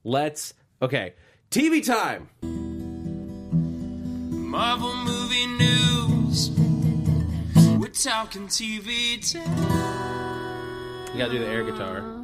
[0.02, 1.14] let's okay.
[1.50, 2.28] TV time.
[4.50, 6.50] Marvel movie news.
[7.78, 11.12] We're talking TV time.
[11.12, 12.23] You gotta do the air guitar.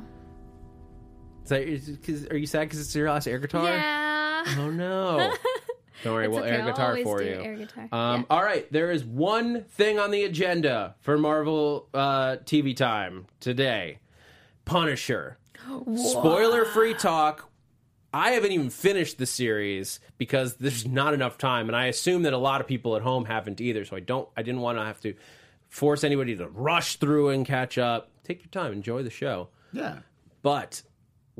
[1.51, 3.65] Is that, is, 'cause- are you sad because it's your last air guitar?
[3.67, 4.45] Yeah.
[4.59, 5.35] Oh no.
[6.05, 7.33] Don't worry, It's we'll okay, air I'll guitar always for do you.
[7.43, 7.89] air guitar.
[7.93, 8.25] Um, Yeah.
[8.31, 13.99] All right, there is one thing on the agenda for Marvel uh, TV time today
[14.65, 15.37] Punisher.
[15.97, 17.51] Spoiler free talk.
[18.13, 22.33] I haven't even finished the series because there's not enough time, and I assume that
[22.33, 23.85] a lot of people at home haven't either.
[23.85, 25.15] So I don't, I didn't want to have to
[25.69, 28.11] force anybody to rush through and catch up.
[28.25, 29.49] Take your time, enjoy the show.
[29.73, 29.99] Yeah.
[30.43, 30.83] But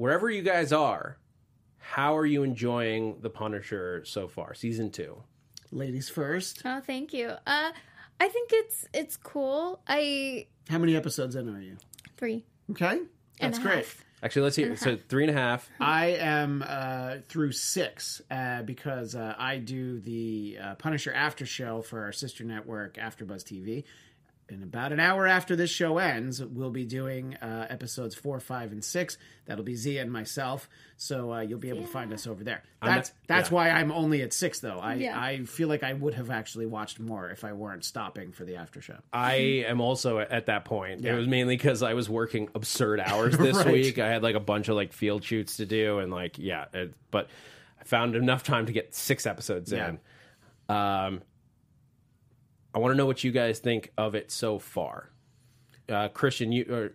[0.01, 1.19] wherever you guys are,
[1.77, 4.55] how are you enjoying The Punisher so far?
[4.55, 5.23] Season two.
[5.71, 6.63] Ladies first.
[6.65, 7.29] Oh, thank you.
[7.47, 7.71] Uh,
[8.19, 9.83] I think it's it's cool.
[9.87, 11.77] I How many episodes in are you?
[12.17, 12.45] three.
[12.71, 12.99] Okay.
[12.99, 13.09] and
[13.41, 13.77] That's a great.
[13.77, 14.05] half.
[14.23, 14.77] Actually, let's hear.
[14.77, 15.69] So three and a half.
[15.81, 21.83] I am uh, through six uh, because uh, I do the uh, Punisher after show
[21.83, 23.85] for our sister network, AfterBuzz TV.
[24.51, 28.73] In about an hour after this show ends, we'll be doing uh, episodes four, five,
[28.73, 29.17] and six.
[29.47, 32.63] That'll be Zia and myself, so uh, you'll be able to find us over there.
[32.83, 33.55] That's at- that's yeah.
[33.55, 34.79] why I'm only at six, though.
[34.79, 35.21] I Yeah.
[35.21, 38.57] I feel like I would have actually watched more if I weren't stopping for the
[38.57, 38.99] after show.
[39.13, 39.35] I
[39.69, 41.03] am also at that point.
[41.03, 41.13] Yeah.
[41.13, 43.73] It was mainly because I was working absurd hours this Right.
[43.73, 43.99] week.
[44.01, 46.93] I had like a bunch of like field shoots to do, and like yeah, it,
[47.13, 47.29] but
[47.81, 49.91] I found enough time to get six episodes Yeah.
[49.91, 49.99] in.
[50.75, 51.23] Um,
[52.75, 55.11] I want to know what you guys think of it so far.
[55.89, 56.93] Uh, Christian, you or,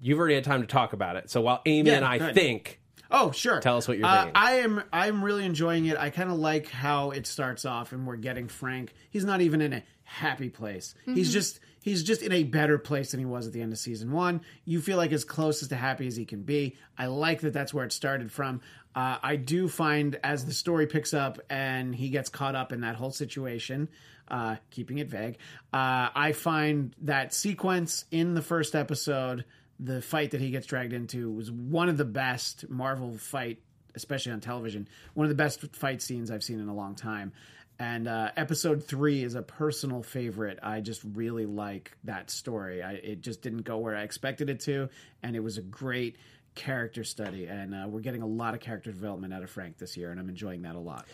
[0.00, 1.30] you've already had time to talk about it.
[1.30, 3.60] So while Amy Yeah, and I think, Oh, sure.
[3.60, 4.32] Tell us what you're uh, thinking.
[4.34, 4.82] I am.
[4.92, 5.96] I'm really enjoying it.
[5.96, 8.92] I kind of like how it starts off, and we're getting Frank.
[9.10, 10.94] He's not even in a happy place.
[11.04, 11.60] He's just.
[11.80, 14.40] He's just in a better place than he was at the end of season one.
[14.64, 16.76] You feel like as close as to happy as he can be.
[16.96, 17.52] I like that.
[17.52, 18.62] That's where it started from.
[18.94, 22.80] Uh, I do find as the story picks up and he gets caught up in
[22.80, 23.90] that whole situation,
[24.28, 25.38] uh, keeping it vague.
[25.72, 29.44] Uh, I find that sequence in the first episode
[29.80, 33.60] the fight that he gets dragged into was one of the best Marvel fight,
[33.94, 37.32] especially on television, one of the best fight scenes I've seen in a long time.
[37.78, 40.60] And uh, episode three is a personal favorite.
[40.62, 42.82] I just really like that story.
[42.84, 44.88] I, it just didn't go where I expected it to,
[45.24, 46.16] and it was a great
[46.54, 47.46] character study.
[47.46, 50.20] And uh, we're getting a lot of character development out of Frank this year, and
[50.20, 51.06] I'm enjoying that a lot.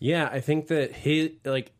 [0.00, 1.70] Yeah, I think that his like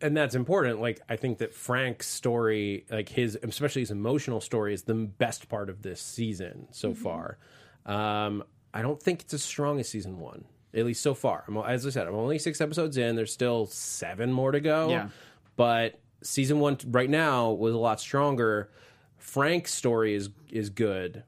[0.00, 0.80] and that's important.
[0.80, 5.48] Like I think that Frank's story, like his especially his emotional story is the best
[5.48, 7.38] part of this season so far.
[7.86, 10.44] Um I don't think it's as strong as season 1.
[10.74, 11.44] At least so far.
[11.46, 13.14] I'm, as I said, I'm only 6 episodes in.
[13.14, 14.90] There's still 7 more to go.
[14.90, 15.08] Yeah.
[15.54, 18.70] But season 1 right now was a lot stronger.
[19.16, 21.22] Frank's story is is good,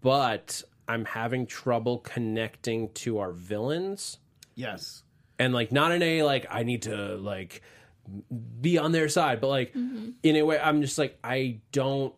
[0.00, 4.18] but I'm having trouble connecting to our villains
[4.56, 5.02] Yes.
[5.38, 7.62] and like not in a like I need to like
[8.60, 12.14] be on their side, but like in a way I'm just like I don't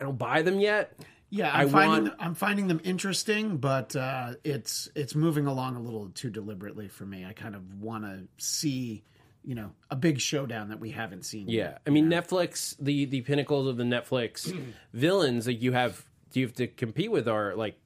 [0.00, 0.92] I don't buy them yet.
[1.30, 5.76] Yeah, I I'm finding want- I'm finding them interesting, but uh, it's it's moving along
[5.76, 7.26] a little too deliberately for me.
[7.26, 9.04] I kind of want to see,
[9.44, 11.48] you know, a big showdown that we haven't seen.
[11.48, 11.82] Yeah, yet.
[11.86, 14.56] I mean Netflix the the pinnacles of the Netflix
[14.94, 17.78] villains that you have you have to compete with are like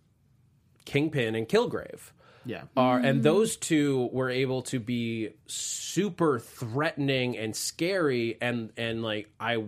[0.84, 2.12] Kingpin and Kilgrave.
[2.44, 9.02] Yeah, are and those two were able to be super threatening and scary and and
[9.02, 9.64] like I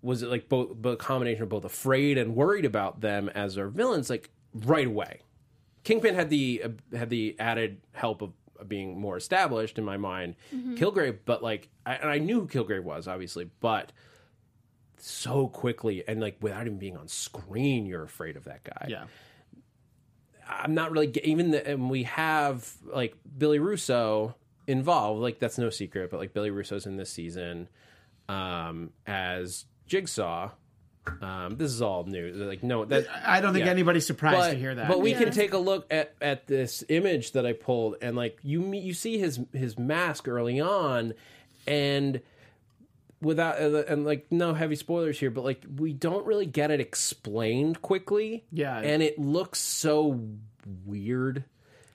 [0.00, 3.68] was it like both a combination of both afraid and worried about them as our
[3.68, 5.20] villains like right away.
[5.84, 8.32] Kingpin had the uh, had the added help of
[8.62, 10.36] of being more established in my mind.
[10.52, 13.92] Kilgrave, but like, I, and I knew who Kilgrave was, obviously, but
[14.96, 18.86] so quickly and like without even being on screen, you're afraid of that guy.
[18.88, 19.04] yeah,
[20.48, 24.34] I'm not really even the, and we have like Billy Russo
[24.66, 25.20] involved.
[25.20, 27.68] Like that's no secret, but like Billy Russo's in this season
[28.28, 30.50] um, as Jigsaw,
[31.20, 32.30] Um, this is all new.
[32.32, 33.72] Like no, that I don't think yeah.
[33.72, 34.88] anybody's surprised but, to hear that.
[34.88, 35.18] But we Yeah.
[35.24, 38.94] can take a look at at this image that I pulled, and like you you
[38.94, 41.14] see his his mask early on,
[41.66, 42.20] and
[43.22, 46.80] without uh, and like no heavy spoilers here, but like we don't really get it
[46.80, 48.44] explained quickly.
[48.52, 48.78] Yeah.
[48.78, 50.20] and it looks so
[50.84, 51.44] weird,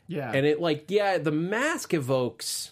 [0.07, 2.71] yeah, and it like yeah, the mask evokes.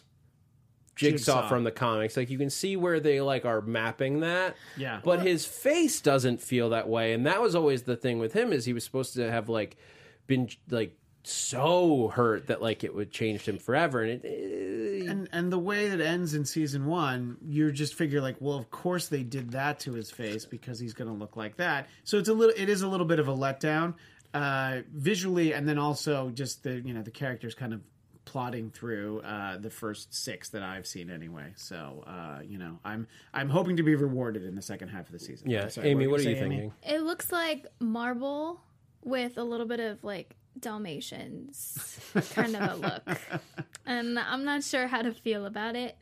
[0.96, 1.50] Jigsaw, Jigsaw.
[1.50, 5.02] from the comics, like you can see where they like are mapping that, Yeah.
[5.04, 8.54] But his face doesn't feel that way, and that was always the thing with him
[8.54, 9.76] is he was supposed to have like
[10.26, 10.98] been like
[11.28, 15.90] so hurt that like it would change him forever, and it, and and the way
[15.90, 19.80] that ends in season one, you just figure like, well, of course they did that
[19.82, 21.88] to his face because he's going to look like that.
[22.04, 23.96] So it's a little, it is a little bit of a letdown
[24.34, 27.82] uh, visually, and then also just the you know the characters kind of
[28.26, 31.54] plotting through uh, the first six that I've seen anyway.
[31.56, 35.12] So uh, you know, I'm I'm hoping to be rewarded in the second half of
[35.12, 35.50] the season.
[35.50, 35.68] yeah.
[35.70, 36.56] Sorry, Amy, were what are you say, Amy?
[36.58, 36.74] thinking?
[36.84, 38.62] It looks like marble
[39.04, 42.00] with a little bit of like Dalmatians
[42.34, 43.18] kind of a look.
[43.88, 45.96] And I'm not sure how to feel about it.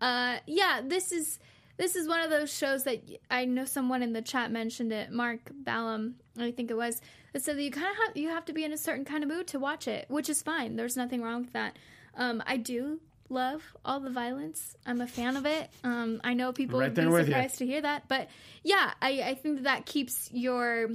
[0.00, 1.38] Uh yeah, this is
[1.78, 5.10] this is one of those shows that I know someone in the chat mentioned it,
[5.10, 7.00] Mark Ballum, I think it was,
[7.32, 9.24] that said that you kind of have you have to be in a certain kind
[9.24, 10.76] of mood to watch it, which is fine.
[10.76, 11.76] There's nothing wrong with that.
[12.14, 13.00] Um, I do
[13.30, 14.76] love all the violence.
[14.84, 15.70] I'm a fan of it.
[15.82, 17.24] Um, I know people Right would be you.
[17.24, 18.28] surprised to hear that, but
[18.62, 20.90] yeah, I, I think that, that keeps your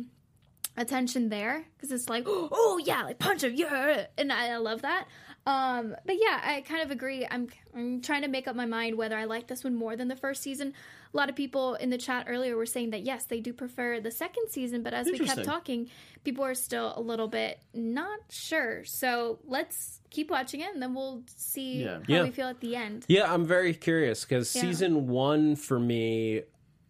[0.77, 4.83] attention there because it's like, oh yeah, like punch him, yeah, and I, I love
[4.83, 5.07] that.
[5.45, 7.25] Um, but yeah, I kind of agree.
[7.29, 10.07] I'm I'm trying to make up my mind whether I like this one more than
[10.09, 10.73] the first season.
[11.13, 14.01] A lot of people in the chat earlier were saying that yes, they do prefer
[14.01, 15.89] the second season, but as we kept talking,
[16.25, 18.83] people are still a little bit not sure.
[18.83, 21.99] So let's keep watching it, and then we'll see Yeah.
[21.99, 22.23] how Yeah.
[22.23, 23.05] we feel at the end.
[23.07, 24.63] Yeah, I'm very curious because Yeah.
[24.63, 26.41] season one for me,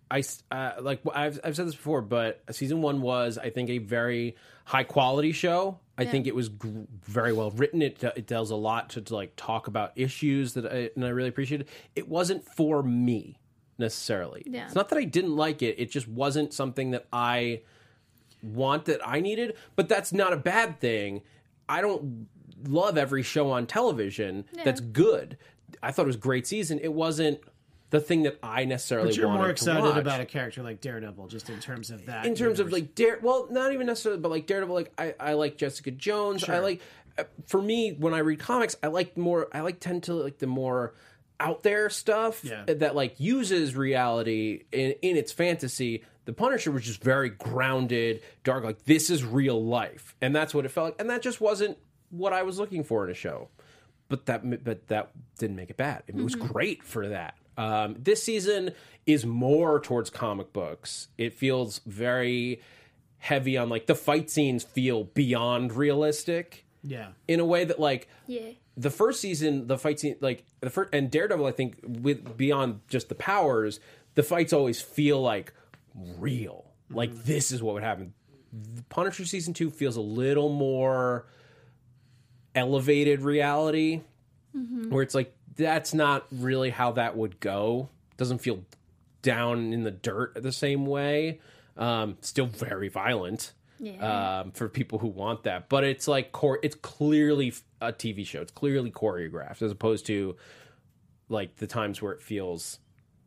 [0.10, 3.78] I uh, like I've I've said this before, but season one was I think a
[3.80, 4.36] very
[4.66, 5.80] high quality show.
[5.98, 6.12] I Yeah.
[6.12, 7.82] think it was gr- very well written.
[7.82, 11.10] It it does a lot to, to like talk about issues that I, and I
[11.10, 11.68] really appreciated.
[11.96, 13.40] It wasn't for me
[13.78, 14.44] necessarily.
[14.46, 14.66] Yeah.
[14.66, 15.76] It's not that I didn't like it.
[15.80, 17.62] It just wasn't something that I
[18.42, 21.22] want that I needed, but that's not a bad thing.
[21.68, 22.28] I don't
[22.66, 25.38] love every show on television that's good.
[25.84, 26.80] I thought it was a great season.
[26.82, 27.40] It wasn't
[27.90, 29.98] the thing that I necessarily But you're wanted more to excited watch.
[29.98, 32.26] about a character like Daredevil, just in terms of that.
[32.26, 33.20] in terms of like Dare.
[33.22, 34.76] Well, not even necessarily, but like Daredevil.
[34.76, 36.48] Like I, I like Jessica Jones.
[36.50, 36.82] I like.
[37.18, 39.48] uh, For me, when I read comics, I like more.
[39.54, 40.94] I like tend to like the more
[41.40, 42.64] out there stuff Yeah.
[42.66, 46.04] that like uses reality in in its fantasy.
[46.26, 48.66] The Punisher was just very grounded, dark.
[48.66, 50.96] Like this is real life, and that's what it felt like.
[51.00, 51.78] And that just wasn't
[52.10, 53.48] what I was looking for in a show.
[54.10, 56.04] But that but that didn't make it bad.
[56.08, 57.36] It was great for that.
[57.58, 58.72] Um, this season
[59.06, 61.08] is more towards comic books.
[61.18, 62.62] It feels very
[63.20, 68.08] heavy on like the fight scenes feel beyond realistic yeah, in a way that like
[68.28, 68.52] Yeah.
[68.78, 72.82] the first season, the fight scene, like the first and Daredevil, I think with beyond
[72.88, 73.80] just the powers,
[74.14, 75.52] the fights always feel like
[75.96, 76.66] real.
[76.92, 78.14] Like this is what would happen.
[78.54, 81.26] The Punisher season two feels a little more
[82.56, 84.02] elevated reality,
[84.90, 87.90] where it's like that's not really how that would go.
[88.18, 88.64] Doesn't feel
[89.22, 91.40] down in the dirt the same way.
[91.76, 94.40] Um, still very violent Yeah.
[94.42, 95.70] um, for people who want that.
[95.70, 96.60] But it's like core.
[96.64, 98.42] It's clearly a TV show.
[98.42, 100.36] It's clearly choreographed as opposed to
[101.30, 102.80] like the times where it feels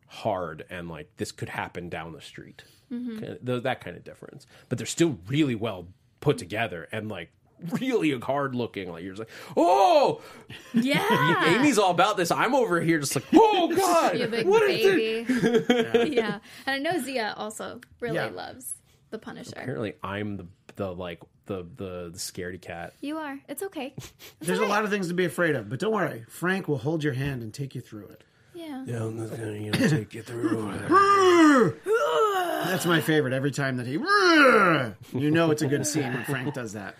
[0.07, 2.63] hard and like this could happen down the street.
[2.89, 4.45] Th- that kind of difference.
[4.67, 5.87] But they're still really well
[6.19, 7.31] put together and like
[7.79, 8.91] really hard looking.
[8.91, 10.21] Like you're just like, oh,
[10.73, 11.55] yeah.
[11.59, 12.31] Amy's all about this.
[12.31, 15.27] I'm over here just like, oh god, You big what is it?
[15.27, 16.15] baby.
[16.15, 16.39] yeah.
[16.65, 18.27] And I know Zia also really Yeah.
[18.27, 18.75] loves
[19.09, 19.53] the Punisher.
[19.57, 22.93] Apparently, I'm the the like the the, the scaredy cat.
[23.01, 23.39] You are.
[23.49, 23.93] It's okay.
[24.39, 27.03] there's a lot of things to be afraid of, but don't worry, Frank will hold
[27.03, 28.23] your hand and take you through it.
[28.53, 28.83] Yeah.
[28.85, 31.77] Yeah, I'm just gonna you know take you through.
[32.65, 33.33] That's my favorite.
[33.33, 33.93] Every time that he,
[35.19, 36.95] you know, it's a good scene when Frank does that.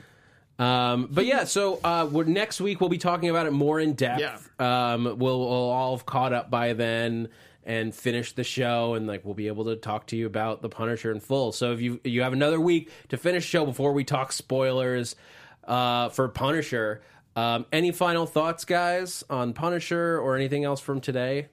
[0.62, 3.94] Um, but yeah, so uh, we're, next week we'll be talking about it more in
[3.94, 4.20] depth.
[4.60, 7.30] Um, we'll, we'll all have caught up by then
[7.64, 10.70] and finish the show, and like we'll be able to talk to you about the
[10.70, 11.52] Punisher in full.
[11.52, 15.16] So if you you have another week to finish the show before we talk spoilers
[15.64, 17.02] uh, for Punisher.
[17.36, 21.48] Um, any final thoughts, guys, on Punisher or anything else from today?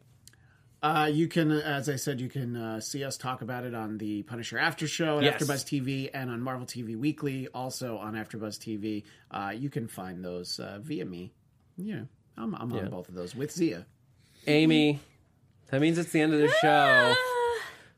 [0.80, 3.98] Uh, you can, as I said, you can uh, see us talk about it on
[3.98, 5.42] the Punisher After Show at Yes.
[5.42, 9.02] AfterBuzz TV and on Marvel TV Weekly, also on AfterBuzz TV.
[9.30, 11.32] Uh, you can find those uh, via me.
[11.76, 12.02] Yeah,
[12.36, 13.86] I'm, I'm on both of those with Zia.
[14.46, 15.00] Amy,
[15.70, 17.14] that means it's the end of the show.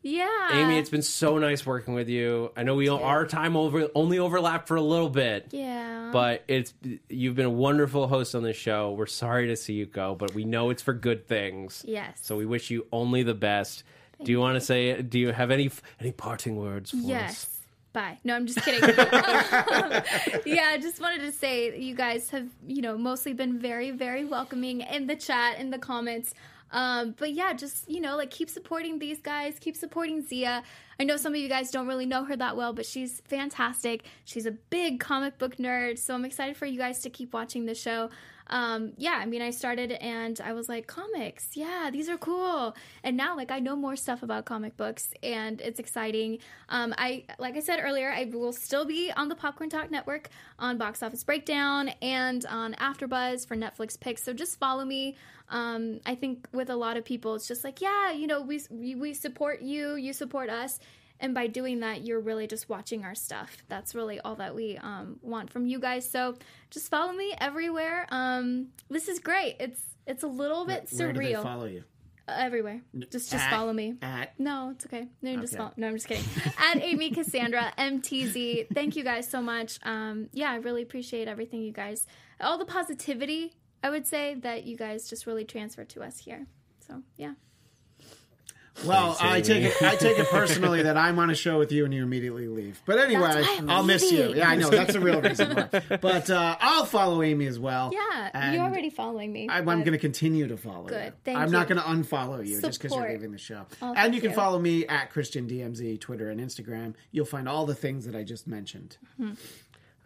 [0.02, 0.48] Yeah.
[0.52, 2.52] Amy, it's been so nice working with you.
[2.56, 5.48] I know we our time over only overlapped for a little bit.
[5.50, 6.10] Yeah.
[6.12, 6.72] But it's
[7.08, 8.92] you've been a wonderful host on this show.
[8.92, 11.84] We're sorry to see you go, but we know it's for good things.
[11.86, 12.18] Yes.
[12.22, 13.84] So we wish you only the best.
[14.24, 15.00] do you want to say?
[15.02, 15.70] Do you have any
[16.00, 17.30] any parting words for Yes.
[17.30, 17.56] us?
[17.92, 18.18] Bye.
[18.22, 18.88] No, I'm just kidding.
[20.46, 24.24] yeah, I just wanted to say you guys have, you know, mostly been very, very
[24.24, 26.32] welcoming in the chat, in the comments.
[26.72, 30.62] Um, but yeah, just, you know, like keep supporting these guys, keep supporting Zia.
[30.98, 34.04] I know some of you guys don't really know her that well, but she's fantastic.
[34.24, 37.66] She's a big comic book nerd, so I'm excited for you guys to keep watching
[37.66, 38.10] the show.
[38.50, 42.76] Um, yeah, I mean, I started and I was like, comics, yeah, these are cool.
[43.02, 46.38] And now, like, I know more stuff about comic books, and it's exciting.
[46.68, 50.28] Um, I, like I said earlier, I will still be on the Popcorn Talk Network
[50.58, 54.22] on Box Office Breakdown and on AfterBuzz for Netflix picks.
[54.22, 55.16] So just follow me.
[55.48, 58.60] Um, I think with a lot of people, it's just like, yeah, you know, we
[58.70, 60.78] we, we support you, you support us.
[61.20, 63.58] And by doing that, you're really just watching our stuff.
[63.68, 66.08] That's really all that we um, want from you guys.
[66.08, 66.36] So
[66.70, 68.06] just follow me everywhere.
[68.10, 69.56] Um, this is great.
[69.60, 71.42] It's it's a little bit Where do they surreal.
[71.42, 71.84] follow you?
[72.26, 72.80] Uh, everywhere.
[73.10, 73.96] Just just At- follow me.
[74.02, 75.08] At No, it's okay.
[75.20, 75.72] No, you just follow.
[75.76, 76.24] No, I'm just kidding.
[76.58, 78.68] At Amy Cassandra MTZ.
[78.72, 79.78] Thank you guys so much.
[79.82, 82.06] Um, yeah, I really appreciate everything you guys,
[82.40, 83.52] all the positivity.
[83.82, 86.46] I would say that you guys just really transfer to us here.
[86.86, 87.32] So yeah.
[88.84, 89.82] Well, I take it.
[89.82, 92.80] I take it personally that I'm on a show with you and you immediately leave.
[92.86, 94.34] But anyway, I'm I'll miss you.
[94.34, 95.98] Yeah, I know that's the real reason why.
[96.00, 97.90] But uh, I'll follow Amy as well.
[97.92, 99.48] Yeah, you're already following me.
[99.48, 101.06] I, I'm going to continue to follow Good.
[101.06, 101.12] you.
[101.24, 103.66] Thank I'm not going to unfollow you just because you're leaving the show.
[103.82, 104.36] Oh, and you can you.
[104.36, 106.94] follow me at Christian DMZ, Twitter and Instagram.
[107.10, 108.96] You'll find all the things that I just mentioned.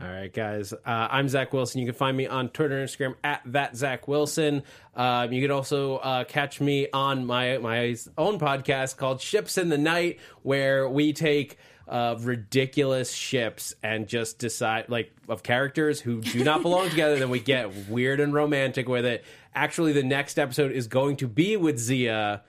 [0.00, 0.72] All right, guys.
[0.72, 1.80] Uh, I'm Zach Wilson.
[1.80, 4.64] You can find me on Twitter and Instagram at that Zach Wilson.
[4.96, 9.68] Um, you can also uh, catch me on my my own podcast called Ships in
[9.68, 16.20] the Night, where we take uh, ridiculous ships and just decide like of characters who
[16.20, 17.16] do not belong together.
[17.16, 19.24] Then we get weird and romantic with it.
[19.54, 22.42] Actually, the next episode is going to be with Zia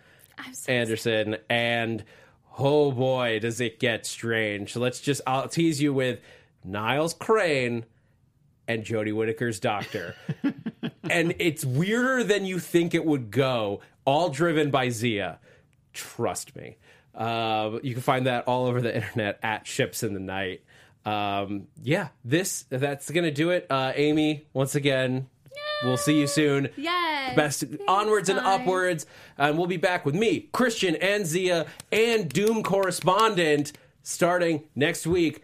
[0.51, 2.03] so Anderson, and
[2.57, 4.73] oh boy, does it get strange.
[4.73, 6.19] So let's just I'll tease you with
[6.65, 7.85] Niles Crane
[8.67, 10.15] and Jodie Whittaker's doctor.
[11.09, 15.39] and it's weirder than you think it would go, all driven by Zia.
[15.93, 16.77] Trust me.
[17.13, 20.63] Uh, you can find that all over the internet at Ships in the Night.
[21.05, 23.67] Um, yeah, this that's gonna do it.
[23.69, 25.27] Uh, Amy, once again,
[25.83, 27.35] we'll see you soon Yes.
[27.35, 29.05] best onwards and upwards.
[29.37, 35.43] And we'll be back with me, Christian and Zia, and Doom correspondent starting next week.